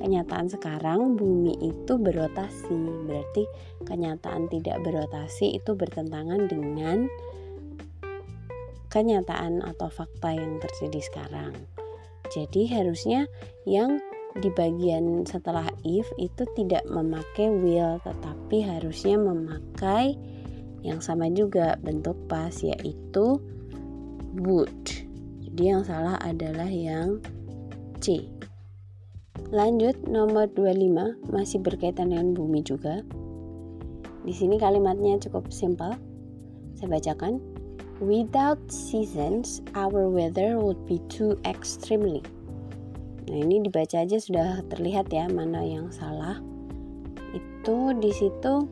kenyataan 0.00 0.48
sekarang 0.48 1.20
bumi 1.20 1.60
itu 1.60 2.00
berotasi. 2.00 2.80
Berarti 3.04 3.44
kenyataan 3.84 4.48
tidak 4.48 4.80
berotasi 4.80 5.60
itu 5.60 5.76
bertentangan 5.76 6.48
dengan 6.48 7.12
kenyataan 8.88 9.60
atau 9.60 9.92
fakta 9.92 10.32
yang 10.32 10.56
terjadi 10.58 11.00
sekarang. 11.04 11.52
Jadi 12.32 12.70
harusnya 12.72 13.28
yang 13.68 14.00
di 14.38 14.46
bagian 14.54 15.26
setelah 15.26 15.66
if 15.82 16.06
itu 16.14 16.46
tidak 16.54 16.86
memakai 16.86 17.50
will 17.50 17.98
tetapi 18.06 18.62
harusnya 18.62 19.18
memakai 19.18 20.14
yang 20.86 21.02
sama 21.02 21.26
juga 21.34 21.76
bentuk 21.82 22.14
pas 22.30 22.54
yaitu 22.62 23.42
would. 24.38 24.70
Jadi 25.42 25.62
yang 25.66 25.82
salah 25.82 26.16
adalah 26.22 26.70
yang 26.70 27.18
C. 27.98 28.30
Lanjut 29.50 29.98
nomor 30.06 30.46
25 30.54 31.26
masih 31.34 31.58
berkaitan 31.58 32.14
dengan 32.14 32.32
bumi 32.38 32.62
juga. 32.62 33.02
Di 34.22 34.30
sini 34.30 34.60
kalimatnya 34.62 35.18
cukup 35.26 35.50
simpel. 35.50 35.98
Saya 36.78 36.86
bacakan. 36.86 37.42
Without 38.00 38.56
seasons, 38.72 39.60
our 39.76 40.08
weather 40.08 40.56
would 40.56 40.80
be 40.88 40.96
too 41.12 41.36
extremely. 41.44 42.24
Nah, 43.28 43.38
ini 43.38 43.60
dibaca 43.60 44.00
aja 44.00 44.16
sudah 44.16 44.64
terlihat 44.72 45.12
ya 45.12 45.28
mana 45.28 45.60
yang 45.60 45.92
salah. 45.92 46.40
Itu 47.36 47.92
di 48.00 48.10
situ 48.14 48.64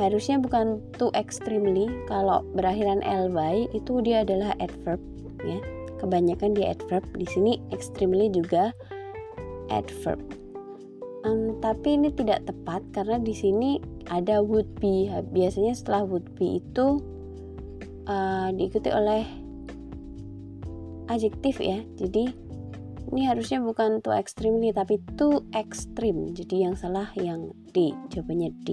harusnya 0.00 0.40
bukan 0.40 0.80
too 0.96 1.12
extremely. 1.12 1.86
Kalau 2.08 2.42
berakhiran 2.56 3.04
ly 3.04 3.68
itu 3.76 4.00
dia 4.00 4.24
adalah 4.24 4.56
adverb 4.58 5.00
ya. 5.44 5.60
Kebanyakan 6.00 6.56
dia 6.58 6.74
adverb. 6.74 7.04
Di 7.14 7.28
sini 7.28 7.62
extremely 7.70 8.32
juga 8.32 8.74
adverb. 9.70 10.18
Um, 11.22 11.62
tapi 11.62 11.94
ini 11.94 12.10
tidak 12.10 12.42
tepat 12.50 12.82
karena 12.90 13.22
di 13.22 13.30
sini 13.30 13.78
ada 14.10 14.42
would 14.42 14.66
be. 14.82 15.06
Biasanya 15.30 15.78
setelah 15.78 16.02
would 16.02 16.26
be 16.34 16.58
itu 16.58 16.98
uh, 18.10 18.50
diikuti 18.50 18.90
oleh 18.90 19.22
adjektif 21.06 21.62
ya. 21.62 21.78
Jadi 21.94 22.41
ini 23.10 23.26
harusnya 23.26 23.58
bukan 23.58 23.98
too 23.98 24.14
extremely 24.14 24.70
tapi 24.70 25.02
too 25.18 25.42
extreme. 25.56 26.30
Jadi 26.36 26.62
yang 26.68 26.78
salah 26.78 27.10
yang 27.18 27.50
D. 27.74 27.96
Jawabannya 28.12 28.54
D. 28.62 28.68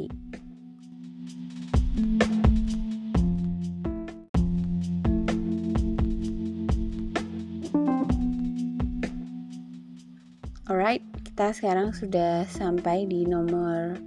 Alright, 10.69 11.01
kita 11.25 11.49
sekarang 11.49 11.97
sudah 11.97 12.45
sampai 12.45 13.09
di 13.09 13.25
nomor 13.25 13.97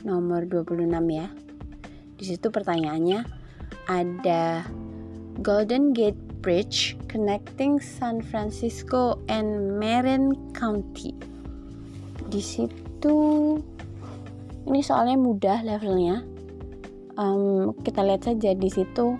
nomor 0.00 0.48
26 0.48 0.88
ya. 1.12 1.28
Di 2.16 2.24
situ 2.24 2.48
pertanyaannya 2.48 3.20
ada 3.84 4.64
Golden 5.44 5.92
Gate 5.92 6.29
Bridge 6.40 6.96
connecting 7.06 7.76
San 7.78 8.24
Francisco 8.24 9.20
and 9.28 9.76
Marin 9.76 10.32
County. 10.56 11.12
Di 12.32 12.40
situ 12.40 13.16
ini 14.64 14.80
soalnya 14.80 15.16
mudah 15.20 15.60
levelnya. 15.64 16.24
Um, 17.20 17.76
kita 17.84 18.00
lihat 18.00 18.24
saja 18.24 18.56
di 18.56 18.68
situ. 18.72 19.16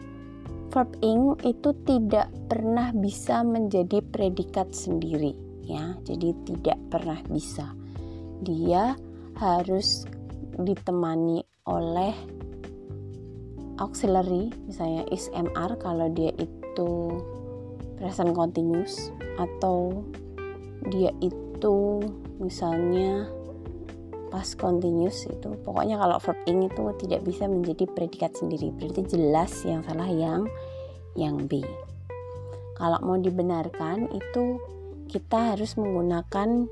Verb 0.70 0.94
ing 1.02 1.34
itu 1.42 1.74
tidak 1.82 2.30
pernah 2.46 2.94
bisa 2.94 3.42
menjadi 3.42 4.00
predikat 4.00 4.70
sendiri 4.72 5.34
ya. 5.66 5.98
Jadi 6.06 6.30
tidak 6.46 6.78
pernah 6.88 7.18
bisa. 7.26 7.74
Dia 8.40 8.94
harus 9.36 10.06
ditemani 10.56 11.42
oleh 11.66 12.14
auxiliary 13.80 14.52
misalnya 14.68 15.08
is 15.08 15.32
mr 15.32 15.74
kalau 15.80 16.12
dia 16.12 16.30
itu 16.36 16.59
present 18.00 18.32
continuous 18.32 19.12
atau 19.36 20.04
dia 20.88 21.12
itu 21.20 22.00
misalnya 22.40 23.28
past 24.30 24.56
continuous 24.56 25.26
itu 25.26 25.58
pokoknya 25.66 25.98
kalau 25.98 26.16
verb 26.22 26.38
ing 26.46 26.70
itu 26.70 26.82
tidak 27.04 27.20
bisa 27.26 27.44
menjadi 27.50 27.84
predikat 27.90 28.32
sendiri. 28.38 28.70
Berarti 28.72 29.02
jelas 29.10 29.52
yang 29.66 29.82
salah 29.84 30.08
yang 30.08 30.46
yang 31.18 31.44
B. 31.50 31.60
Kalau 32.78 32.96
mau 33.04 33.18
dibenarkan 33.20 34.08
itu 34.08 34.56
kita 35.10 35.52
harus 35.52 35.74
menggunakan 35.76 36.70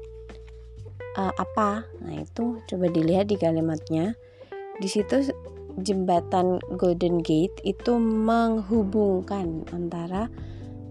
uh, 1.18 1.34
apa? 1.36 1.84
Nah 2.00 2.14
itu 2.22 2.62
coba 2.64 2.86
dilihat 2.88 3.28
di 3.28 3.36
kalimatnya. 3.36 4.14
Di 4.78 4.88
situ 4.88 5.34
jembatan 5.82 6.58
Golden 6.74 7.22
Gate 7.22 7.58
itu 7.62 7.96
menghubungkan 7.98 9.66
antara 9.70 10.26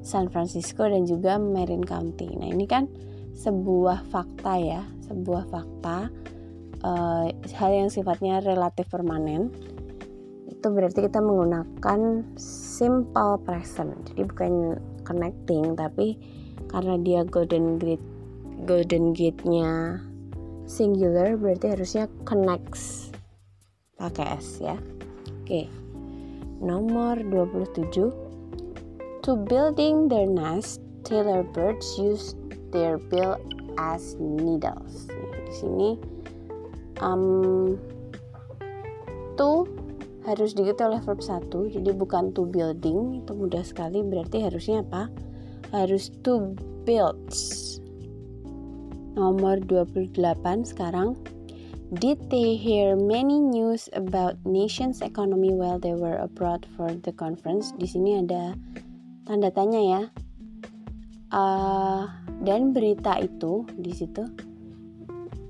San 0.03 0.31
Francisco 0.31 0.87
dan 0.87 1.03
juga 1.03 1.35
Marin 1.35 1.83
County. 1.83 2.31
Nah 2.39 2.47
ini 2.47 2.63
kan 2.63 2.87
sebuah 3.37 4.07
fakta 4.09 4.53
ya 4.57 4.81
sebuah 5.07 5.47
fakta 5.47 6.09
uh, 6.83 7.25
hal 7.31 7.71
yang 7.71 7.89
sifatnya 7.91 8.39
relatif 8.43 8.87
permanen. 8.87 9.51
Itu 10.47 10.73
berarti 10.73 11.05
kita 11.05 11.19
menggunakan 11.19 12.23
simple 12.39 13.37
present. 13.43 13.93
Jadi 14.09 14.21
bukan 14.25 14.53
connecting 15.03 15.75
tapi 15.75 16.19
karena 16.67 16.99
dia 16.99 17.23
golden 17.23 17.79
gate 17.79 18.03
golden 18.67 19.15
gate-nya 19.15 20.03
singular 20.67 21.39
berarti 21.39 21.71
harusnya 21.71 22.11
connects 22.27 23.06
pakai 23.97 24.37
s 24.37 24.61
ya. 24.61 24.77
Oke. 25.43 25.67
Nomor 26.57 27.21
27 27.21 28.13
to 29.21 29.31
building 29.45 30.09
their 30.09 30.25
nest 30.25 30.81
tailor 31.05 31.43
birds 31.43 31.97
use 31.97 32.33
their 32.73 32.97
bill 32.97 33.37
as 33.77 34.17
needles. 34.17 35.09
Di 35.45 35.53
sini 35.53 35.89
um, 37.01 37.77
to 39.37 39.69
harus 40.25 40.51
diikuti 40.51 40.83
oleh 40.83 40.99
verb 41.05 41.23
1 41.23 41.47
jadi 41.71 41.89
bukan 41.95 42.35
to 42.35 42.43
building 42.43 43.23
itu 43.23 43.31
mudah 43.31 43.63
sekali 43.63 44.03
berarti 44.03 44.43
harusnya 44.43 44.83
apa? 44.83 45.07
Harus 45.71 46.11
to 46.25 46.57
build. 46.83 47.19
Nomor 49.17 49.57
28 49.65 50.13
sekarang 50.67 51.17
Did 51.87 52.27
they 52.27 52.59
hear 52.59 52.99
many 52.99 53.39
news 53.39 53.87
about 53.95 54.35
nation's 54.43 54.99
economy 54.99 55.55
while 55.55 55.79
they 55.79 55.95
were 55.95 56.19
abroad 56.19 56.67
for 56.75 56.91
the 56.91 57.15
conference? 57.15 57.71
Di 57.79 57.87
sini 57.87 58.19
ada 58.19 58.59
tanda 59.23 59.47
tanya 59.55 59.79
ya. 59.79 60.03
Uh, 61.31 62.03
dan 62.43 62.75
berita 62.75 63.19
itu 63.19 63.63
di 63.75 63.91
situ 63.95 64.23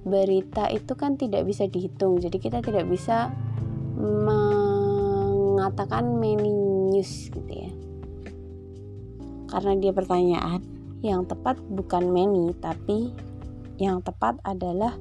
berita 0.05 0.69
itu 0.69 0.93
kan 0.93 1.17
tidak 1.17 1.49
bisa 1.49 1.65
dihitung. 1.65 2.21
Jadi 2.21 2.37
kita 2.37 2.61
tidak 2.61 2.85
bisa 2.85 3.33
mengatakan 5.57 6.21
many 6.21 6.53
news 6.93 7.33
gitu 7.33 7.49
ya. 7.49 7.73
Karena 9.49 9.73
dia 9.73 9.89
pertanyaan, 9.89 10.61
yang 11.01 11.25
tepat 11.25 11.57
bukan 11.65 12.13
many 12.13 12.53
tapi 12.61 13.09
yang 13.81 14.05
tepat 14.05 14.37
adalah 14.45 14.93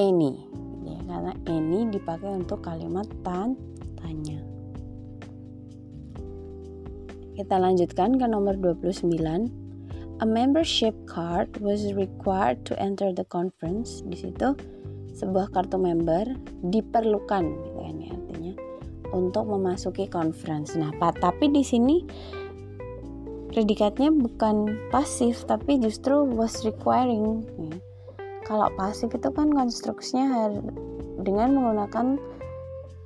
any 0.00 0.40
ya 0.88 0.96
karena 1.04 1.32
any 1.44 1.84
dipakai 1.92 2.32
untuk 2.32 2.64
kalimat 2.64 3.04
tan 3.20 3.52
tanya. 4.00 4.40
Kita 7.36 7.56
lanjutkan 7.60 8.16
ke 8.16 8.24
nomor 8.24 8.56
29 8.56 9.12
a 10.20 10.26
membership 10.28 10.92
card 11.08 11.48
was 11.60 11.92
required 11.96 12.64
to 12.64 12.76
enter 12.80 13.12
the 13.12 13.24
conference. 13.28 14.00
Di 14.04 14.16
situ 14.16 14.56
sebuah 15.16 15.52
kartu 15.52 15.76
member 15.76 16.24
diperlukan 16.72 17.44
gitu 17.44 17.78
kan 17.80 17.96
ya 18.00 18.08
artinya 18.16 18.52
untuk 19.12 19.44
memasuki 19.48 20.08
conference. 20.08 20.76
Nah 20.76 20.92
tapi 20.96 21.52
di 21.52 21.60
sini 21.60 22.04
predikatnya 23.52 24.08
bukan 24.14 24.88
pasif 24.88 25.44
tapi 25.44 25.76
justru 25.76 26.24
was 26.24 26.64
requiring 26.64 27.44
ya 27.58 27.89
kalau 28.50 28.66
pasif 28.74 29.14
itu 29.14 29.30
kan 29.30 29.54
konstruksinya 29.54 30.50
dengan 31.22 31.54
menggunakan 31.54 32.18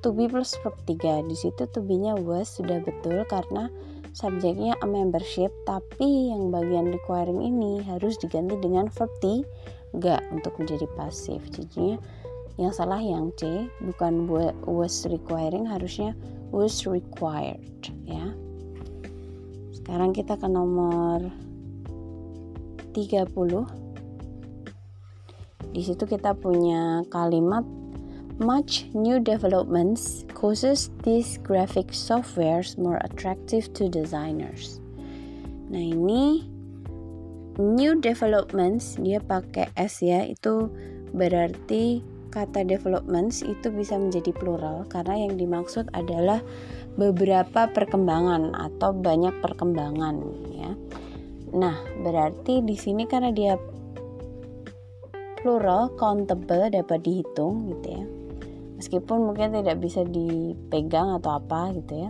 to 0.01 0.09
be 0.09 0.25
plus 0.25 0.57
verb 0.65 0.73
3 0.89 1.29
di 1.29 1.37
situ 1.37 1.69
to 1.69 1.85
be-nya 1.85 2.17
was 2.17 2.49
sudah 2.49 2.81
betul 2.81 3.21
karena 3.29 3.69
subjeknya 4.17 4.73
a 4.81 4.89
membership 4.89 5.53
tapi 5.69 6.33
yang 6.33 6.49
bagian 6.49 6.89
requiring 6.89 7.45
ini 7.45 7.77
harus 7.85 8.17
diganti 8.17 8.57
dengan 8.57 8.89
verb 8.89 9.13
3 9.21 10.33
untuk 10.33 10.57
menjadi 10.57 10.89
pasif. 10.97 11.37
Jadinya 11.53 12.01
yang 12.57 12.73
salah 12.73 12.97
yang 12.97 13.29
C 13.37 13.69
bukan 13.85 14.25
was 14.65 15.05
requiring 15.05 15.69
harusnya 15.69 16.17
was 16.49 16.89
required 16.89 17.61
ya. 18.01 18.33
Sekarang 19.77 20.09
kita 20.09 20.41
ke 20.41 20.47
nomor 20.49 21.21
30 22.97 23.84
di 25.75 25.83
situ 25.83 26.07
kita 26.07 26.31
punya 26.39 27.03
kalimat 27.11 27.67
much 28.39 28.87
new 28.95 29.19
developments 29.19 30.23
causes 30.31 30.87
these 31.03 31.35
graphic 31.43 31.91
softwares 31.91 32.79
more 32.79 32.99
attractive 33.03 33.67
to 33.75 33.91
designers. 33.91 34.79
Nah, 35.67 35.83
ini 35.83 36.47
new 37.59 37.99
developments 37.99 38.95
dia 38.99 39.19
pakai 39.19 39.67
S 39.75 39.99
ya, 39.99 40.23
itu 40.23 40.71
berarti 41.11 41.99
kata 42.31 42.67
developments 42.67 43.39
itu 43.43 43.71
bisa 43.71 43.95
menjadi 43.95 44.35
plural 44.35 44.83
karena 44.91 45.27
yang 45.27 45.39
dimaksud 45.39 45.87
adalah 45.95 46.43
beberapa 46.99 47.67
perkembangan 47.71 48.51
atau 48.55 48.91
banyak 48.91 49.31
perkembangan 49.39 50.15
ya. 50.51 50.71
Nah, 51.55 51.79
berarti 52.03 52.59
di 52.67 52.75
sini 52.75 53.07
karena 53.07 53.31
dia 53.31 53.55
plural 55.45 55.93
countable 55.93 56.73
dapat 56.73 57.05
dihitung 57.05 57.69
gitu 57.69 58.01
ya. 58.01 58.03
Meskipun 58.81 59.29
mungkin 59.29 59.53
tidak 59.53 59.77
bisa 59.77 60.01
dipegang 60.01 61.13
atau 61.21 61.37
apa 61.37 61.69
gitu 61.77 62.09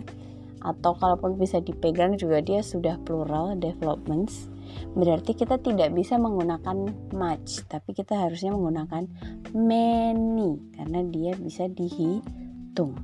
Atau 0.64 0.96
kalaupun 0.96 1.36
bisa 1.36 1.60
dipegang 1.60 2.16
juga 2.16 2.40
dia 2.40 2.64
sudah 2.64 2.96
plural 3.04 3.60
developments. 3.60 4.48
Berarti 4.96 5.36
kita 5.36 5.60
tidak 5.60 5.92
bisa 5.92 6.16
menggunakan 6.16 6.88
much 7.12 7.68
tapi 7.68 7.92
kita 7.92 8.16
harusnya 8.16 8.56
menggunakan 8.56 9.04
many 9.52 10.56
karena 10.72 11.04
dia 11.04 11.36
bisa 11.36 11.68
dihitung 11.68 12.96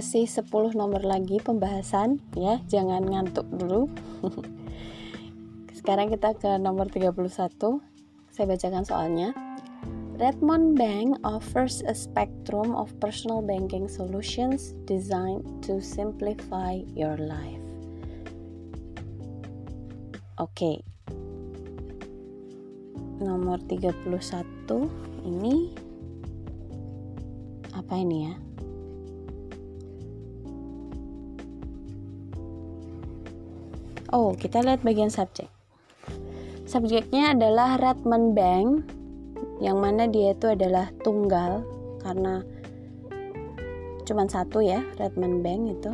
masih 0.00 0.24
10 0.24 0.80
nomor 0.80 1.04
lagi 1.04 1.44
pembahasan 1.44 2.24
ya 2.32 2.56
jangan 2.72 3.04
ngantuk 3.04 3.44
dulu 3.52 3.84
sekarang 5.76 6.08
kita 6.08 6.32
ke 6.40 6.56
nomor 6.56 6.88
31 6.88 7.12
saya 8.32 8.46
bacakan 8.48 8.88
soalnya 8.88 9.36
Redmond 10.16 10.80
Bank 10.80 11.20
offers 11.20 11.84
a 11.84 11.92
spectrum 11.92 12.72
of 12.72 12.96
personal 12.96 13.44
banking 13.44 13.92
solutions 13.92 14.72
designed 14.88 15.44
to 15.64 15.80
simplify 15.84 16.80
your 16.92 17.16
life. 17.16 17.64
Oke. 20.36 20.52
Okay. 20.52 20.76
Nomor 23.20 23.64
31 23.64 24.12
ini 25.24 25.72
apa 27.72 27.96
ini 27.96 28.28
ya? 28.28 28.49
Oh, 34.10 34.34
kita 34.34 34.58
lihat 34.66 34.82
bagian 34.82 35.06
subjek. 35.06 35.46
Subjeknya 36.66 37.30
adalah 37.30 37.78
Redmond 37.78 38.34
Bank, 38.34 38.90
yang 39.62 39.78
mana 39.78 40.10
dia 40.10 40.34
itu 40.34 40.50
adalah 40.50 40.90
tunggal 41.06 41.62
karena 42.02 42.42
cuma 44.02 44.26
satu 44.26 44.58
ya 44.58 44.82
Redmond 44.98 45.46
Bank 45.46 45.60
itu 45.78 45.92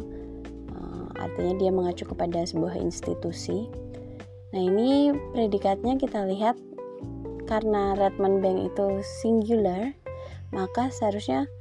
uh, 0.72 1.12
artinya 1.20 1.61
dia 1.61 1.68
mengacu 1.68 2.09
kepada 2.09 2.40
sebuah 2.48 2.81
institusi. 2.81 3.68
Nah 4.57 4.64
ini 4.64 5.12
predikatnya 5.37 6.00
kita 6.00 6.24
lihat 6.24 6.57
karena 7.44 8.00
Redmond 8.00 8.40
Bank 8.40 8.72
itu 8.72 9.05
singular, 9.20 9.92
maka 10.57 10.88
seharusnya 10.88 11.52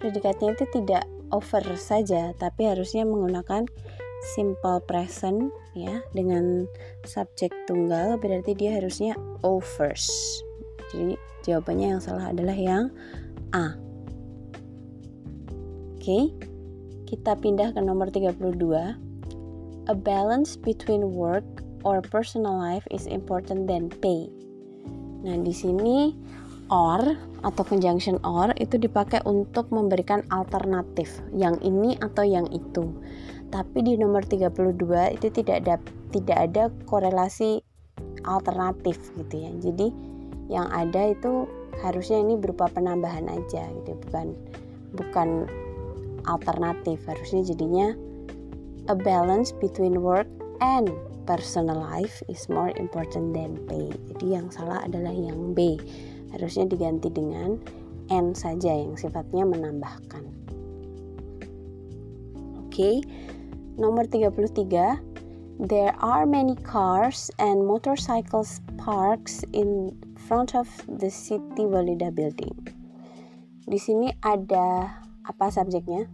predikatnya 0.00 0.56
itu 0.56 0.64
tidak 0.80 1.04
over 1.28 1.60
saja, 1.76 2.32
tapi 2.40 2.72
harusnya 2.72 3.04
menggunakan 3.04 3.68
simple 4.32 4.80
present 4.88 5.52
ya 5.74 6.02
dengan 6.16 6.66
subjek 7.06 7.54
tunggal 7.70 8.18
berarti 8.18 8.54
dia 8.58 8.76
harusnya 8.78 9.14
offers. 9.46 10.10
Jadi 10.90 11.14
jawabannya 11.46 11.96
yang 11.96 12.02
salah 12.02 12.34
adalah 12.34 12.56
yang 12.56 12.90
A. 13.54 13.78
Oke. 15.96 16.34
Kita 17.06 17.34
pindah 17.34 17.74
ke 17.74 17.80
nomor 17.82 18.10
32. 18.14 18.38
A 19.90 19.94
balance 19.94 20.54
between 20.54 21.10
work 21.10 21.46
or 21.82 21.98
personal 21.98 22.54
life 22.54 22.86
is 22.94 23.10
important 23.10 23.66
than 23.66 23.90
pay. 23.98 24.30
Nah, 25.26 25.36
di 25.42 25.50
sini 25.50 26.14
or 26.70 27.18
atau 27.42 27.62
conjunction 27.66 28.22
or 28.22 28.54
itu 28.62 28.78
dipakai 28.78 29.18
untuk 29.26 29.68
memberikan 29.74 30.22
alternatif 30.30 31.18
yang 31.34 31.58
ini 31.66 31.98
atau 31.98 32.22
yang 32.22 32.46
itu 32.54 32.94
tapi 33.50 33.82
di 33.82 33.98
nomor 33.98 34.22
32 34.22 34.78
itu 35.18 35.26
tidak 35.34 35.66
ada 35.66 35.74
tidak 36.14 36.38
ada 36.38 36.62
korelasi 36.86 37.62
alternatif 38.24 38.98
gitu 39.18 39.34
ya. 39.34 39.50
Jadi 39.58 39.88
yang 40.50 40.66
ada 40.70 41.14
itu 41.14 41.46
harusnya 41.82 42.22
ini 42.22 42.34
berupa 42.38 42.70
penambahan 42.70 43.26
aja 43.30 43.66
gitu. 43.82 43.94
Bukan 44.06 44.34
bukan 44.94 45.28
alternatif. 46.26 47.02
Harusnya 47.06 47.42
jadinya 47.46 47.94
a 48.90 48.96
balance 48.96 49.54
between 49.58 50.02
work 50.02 50.26
and 50.62 50.90
personal 51.24 51.78
life 51.78 52.22
is 52.26 52.50
more 52.50 52.74
important 52.78 53.30
than 53.34 53.54
pay. 53.70 53.90
Jadi 54.14 54.26
yang 54.34 54.50
salah 54.50 54.82
adalah 54.82 55.14
yang 55.14 55.54
B. 55.54 55.78
Harusnya 56.34 56.66
diganti 56.66 57.10
dengan 57.10 57.58
N 58.10 58.34
saja 58.34 58.74
yang 58.74 58.98
sifatnya 58.98 59.46
menambahkan. 59.46 60.26
Oke 62.66 62.74
okay. 62.74 62.96
Nomor 63.80 64.04
33, 64.04 65.00
there 65.56 65.96
are 66.04 66.28
many 66.28 66.52
cars 66.68 67.32
and 67.40 67.64
motorcycles 67.64 68.60
parks 68.76 69.40
in 69.56 69.96
front 70.28 70.52
of 70.52 70.68
the 70.84 71.08
City 71.08 71.64
Walida 71.64 72.12
building. 72.12 72.52
Di 73.64 73.80
sini 73.80 74.12
ada 74.20 75.00
apa 75.24 75.48
subjeknya? 75.48 76.04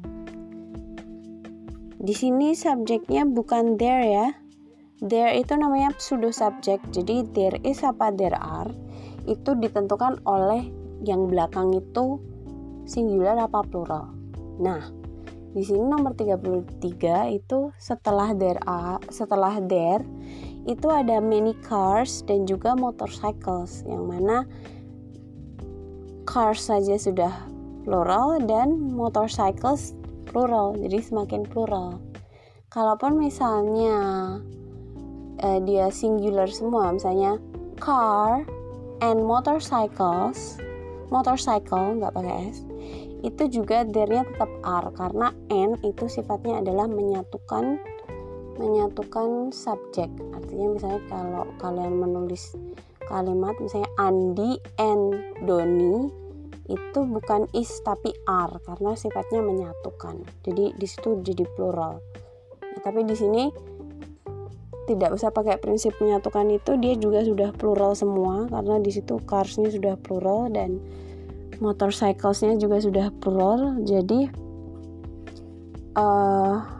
Di 1.98 2.14
sini 2.14 2.54
subjeknya 2.54 3.26
bukan 3.26 3.74
there 3.74 4.06
ya. 4.06 4.26
There 5.02 5.34
itu 5.34 5.58
namanya 5.58 5.90
pseudo 5.98 6.30
subject. 6.30 6.86
Jadi 6.94 7.26
there 7.34 7.58
is 7.66 7.82
apa 7.82 8.14
there 8.14 8.38
are 8.38 8.70
itu 9.26 9.58
ditentukan 9.58 10.22
oleh 10.22 10.70
yang 11.02 11.26
belakang 11.26 11.74
itu 11.74 12.22
singular 12.86 13.34
apa 13.42 13.66
plural. 13.66 14.14
Nah, 14.62 14.86
di 15.56 15.64
sini 15.64 15.88
nomor 15.88 16.12
33 16.12 17.32
itu 17.32 17.72
setelah 17.80 18.36
there 18.36 18.60
are, 18.68 19.00
setelah 19.08 19.56
there 19.64 20.04
itu 20.68 20.84
ada 20.92 21.16
many 21.16 21.56
cars 21.64 22.20
dan 22.28 22.44
juga 22.44 22.76
motorcycles 22.76 23.80
yang 23.88 24.04
mana 24.04 24.44
cars 26.28 26.68
saja 26.68 27.00
sudah 27.00 27.32
plural 27.88 28.36
dan 28.44 28.92
motorcycles 28.92 29.96
plural 30.28 30.76
jadi 30.76 31.00
semakin 31.00 31.48
plural. 31.48 32.04
Kalaupun 32.68 33.16
misalnya 33.16 33.96
eh, 35.40 35.64
dia 35.64 35.88
singular 35.88 36.52
semua 36.52 36.92
misalnya 36.92 37.40
car 37.80 38.44
and 39.00 39.24
motorcycles 39.24 40.60
motorcycle 41.08 41.96
nggak 41.96 42.12
pakai 42.12 42.50
s 42.50 42.65
itu 43.24 43.48
juga 43.48 43.86
there-nya 43.86 44.28
tetap 44.28 44.50
R 44.60 44.92
karena 44.92 45.32
N 45.48 45.80
itu 45.86 46.04
sifatnya 46.10 46.60
adalah 46.60 46.84
menyatukan 46.90 47.80
menyatukan 48.56 49.52
subjek. 49.52 50.08
Artinya 50.32 50.66
misalnya 50.72 51.00
kalau 51.12 51.44
kalian 51.60 52.00
menulis 52.00 52.56
kalimat 53.06 53.54
misalnya 53.60 53.88
Andi 54.00 54.58
and 54.80 55.12
Doni 55.44 56.08
itu 56.66 57.00
bukan 57.06 57.46
is 57.54 57.70
tapi 57.86 58.10
R 58.26 58.50
karena 58.66 58.98
sifatnya 58.98 59.40
menyatukan. 59.44 60.18
Jadi 60.42 60.74
di 60.74 60.86
situ 60.88 61.22
jadi 61.22 61.46
plural. 61.54 62.02
Ya, 62.60 62.78
tapi 62.82 63.06
di 63.06 63.14
sini 63.14 63.52
tidak 64.86 65.18
usah 65.18 65.34
pakai 65.34 65.58
prinsip 65.58 65.98
menyatukan 65.98 66.46
itu 66.50 66.78
dia 66.78 66.94
juga 66.94 67.22
sudah 67.26 67.50
plural 67.54 67.98
semua 67.98 68.46
karena 68.46 68.78
di 68.78 68.94
situ 68.94 69.18
carsnya 69.26 69.70
sudah 69.70 69.98
plural 69.98 70.46
dan 70.50 70.78
motorcyclesnya 71.58 72.60
juga 72.60 72.80
sudah 72.82 73.06
plural 73.20 73.80
jadi 73.84 74.28
uh, 75.96 76.76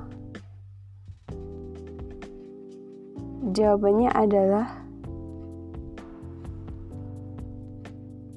jawabannya 3.57 4.11
adalah 4.13 4.67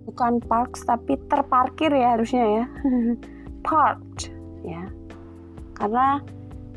bukan 0.07 0.39
parks 0.43 0.83
tapi 0.87 1.19
terparkir 1.27 1.91
ya 1.91 2.15
harusnya 2.17 2.45
ya. 2.47 2.65
Parked 3.67 4.31
ya. 4.63 4.87
Karena 5.75 6.19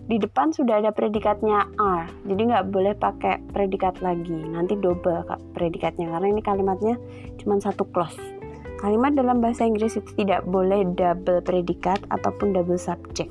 di 0.02 0.18
depan 0.18 0.50
sudah 0.50 0.82
ada 0.82 0.90
predikatnya 0.90 1.62
are 1.78 2.10
jadi 2.26 2.42
nggak 2.50 2.66
boleh 2.74 2.94
pakai 2.98 3.38
predikat 3.54 4.02
lagi. 4.02 4.34
Nanti 4.34 4.74
double 4.74 5.22
predikatnya 5.54 6.10
karena 6.10 6.26
ini 6.30 6.42
kalimatnya 6.42 6.94
cuma 7.38 7.58
satu 7.62 7.86
clause 7.90 8.41
Kalimat 8.82 9.14
dalam 9.14 9.38
bahasa 9.38 9.62
Inggris 9.62 9.94
itu 9.94 10.10
tidak 10.18 10.42
boleh 10.42 10.82
double 10.98 11.38
predikat 11.38 12.02
ataupun 12.10 12.50
double 12.50 12.74
subject. 12.74 13.30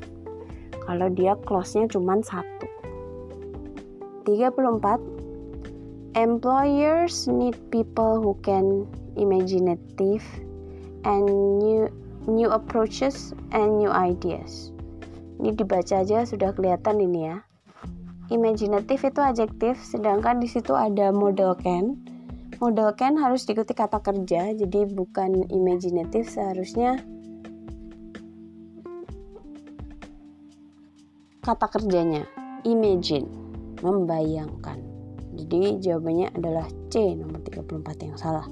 Kalau 0.88 1.12
dia 1.12 1.36
clause-nya 1.43 1.91
cuma 1.91 2.24
satu. 2.24 2.72
34. 4.24 6.16
Employers 6.16 7.28
need 7.28 7.60
people 7.68 8.24
who 8.24 8.32
can 8.39 8.88
imaginative 9.20 10.24
and 11.04 11.28
new 11.60 11.91
new 12.32 12.47
approaches 12.47 13.36
and 13.52 13.76
new 13.76 13.91
ideas. 13.91 14.72
Ini 15.43 15.52
dibaca 15.52 15.99
aja 15.99 16.24
sudah 16.24 16.56
kelihatan 16.56 17.04
ini 17.04 17.28
ya. 17.28 17.43
Imaginative 18.32 19.04
itu 19.04 19.20
adjektif, 19.20 19.76
sedangkan 19.84 20.39
di 20.39 20.47
situ 20.47 20.72
ada 20.72 21.12
model 21.12 21.60
can 21.60 21.99
model 22.62 22.93
can 22.93 23.18
harus 23.18 23.41
diikuti 23.49 23.74
kata 23.74 23.97
kerja 24.05 24.53
jadi 24.53 24.86
bukan 24.86 25.49
imaginatif 25.49 26.30
seharusnya. 26.30 27.01
Kata 31.41 31.66
kerjanya 31.74 32.22
imagine 32.62 33.26
membayangkan. 33.82 34.78
Jadi 35.41 35.82
jawabannya 35.82 36.30
adalah 36.38 36.70
C 36.93 37.18
nomor 37.18 37.41
34 37.41 38.05
yang 38.05 38.14
salah. 38.14 38.45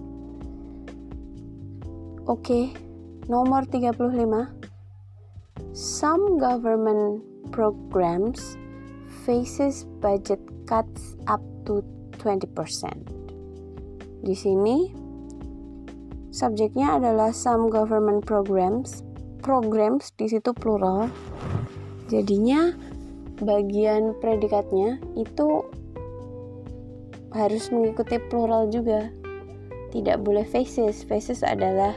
Oke 2.25 2.73
nomor 3.29 3.69
35 3.69 3.93
some 5.77 6.41
government 6.41 7.21
programs 7.53 8.57
faces 9.21 9.85
budget 10.01 10.41
cuts 10.65 11.13
up 11.29 11.45
to 11.69 11.85
20% 12.17 13.18
di 14.19 14.35
sini 14.35 14.91
subjeknya 16.29 16.99
adalah 16.99 17.31
some 17.31 17.71
government 17.71 18.27
programs. 18.27 19.03
Programs 19.39 20.11
di 20.19 20.27
situ 20.27 20.51
plural. 20.51 21.07
Jadinya 22.11 22.75
bagian 23.39 24.11
predikatnya 24.19 24.99
itu 25.15 25.63
harus 27.31 27.71
mengikuti 27.71 28.19
plural 28.27 28.67
juga. 28.67 29.07
Tidak 29.95 30.19
boleh 30.21 30.43
faces. 30.43 31.07
Faces 31.07 31.41
adalah 31.41 31.95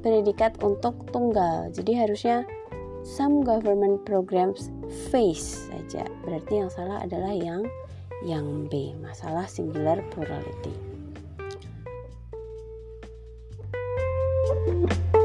predikat 0.00 0.56
untuk 0.62 1.10
tunggal. 1.10 1.68
Jadi 1.74 1.98
harusnya 1.98 2.46
some 3.02 3.42
government 3.42 4.06
programs 4.06 4.70
face 5.10 5.66
saja. 5.68 6.06
Berarti 6.22 6.62
yang 6.62 6.70
salah 6.70 7.02
adalah 7.02 7.34
yang 7.34 7.66
yang 8.24 8.70
B, 8.72 8.96
masalah 9.02 9.44
singular 9.44 10.00
plurality. 10.14 10.93
Música 14.46 15.23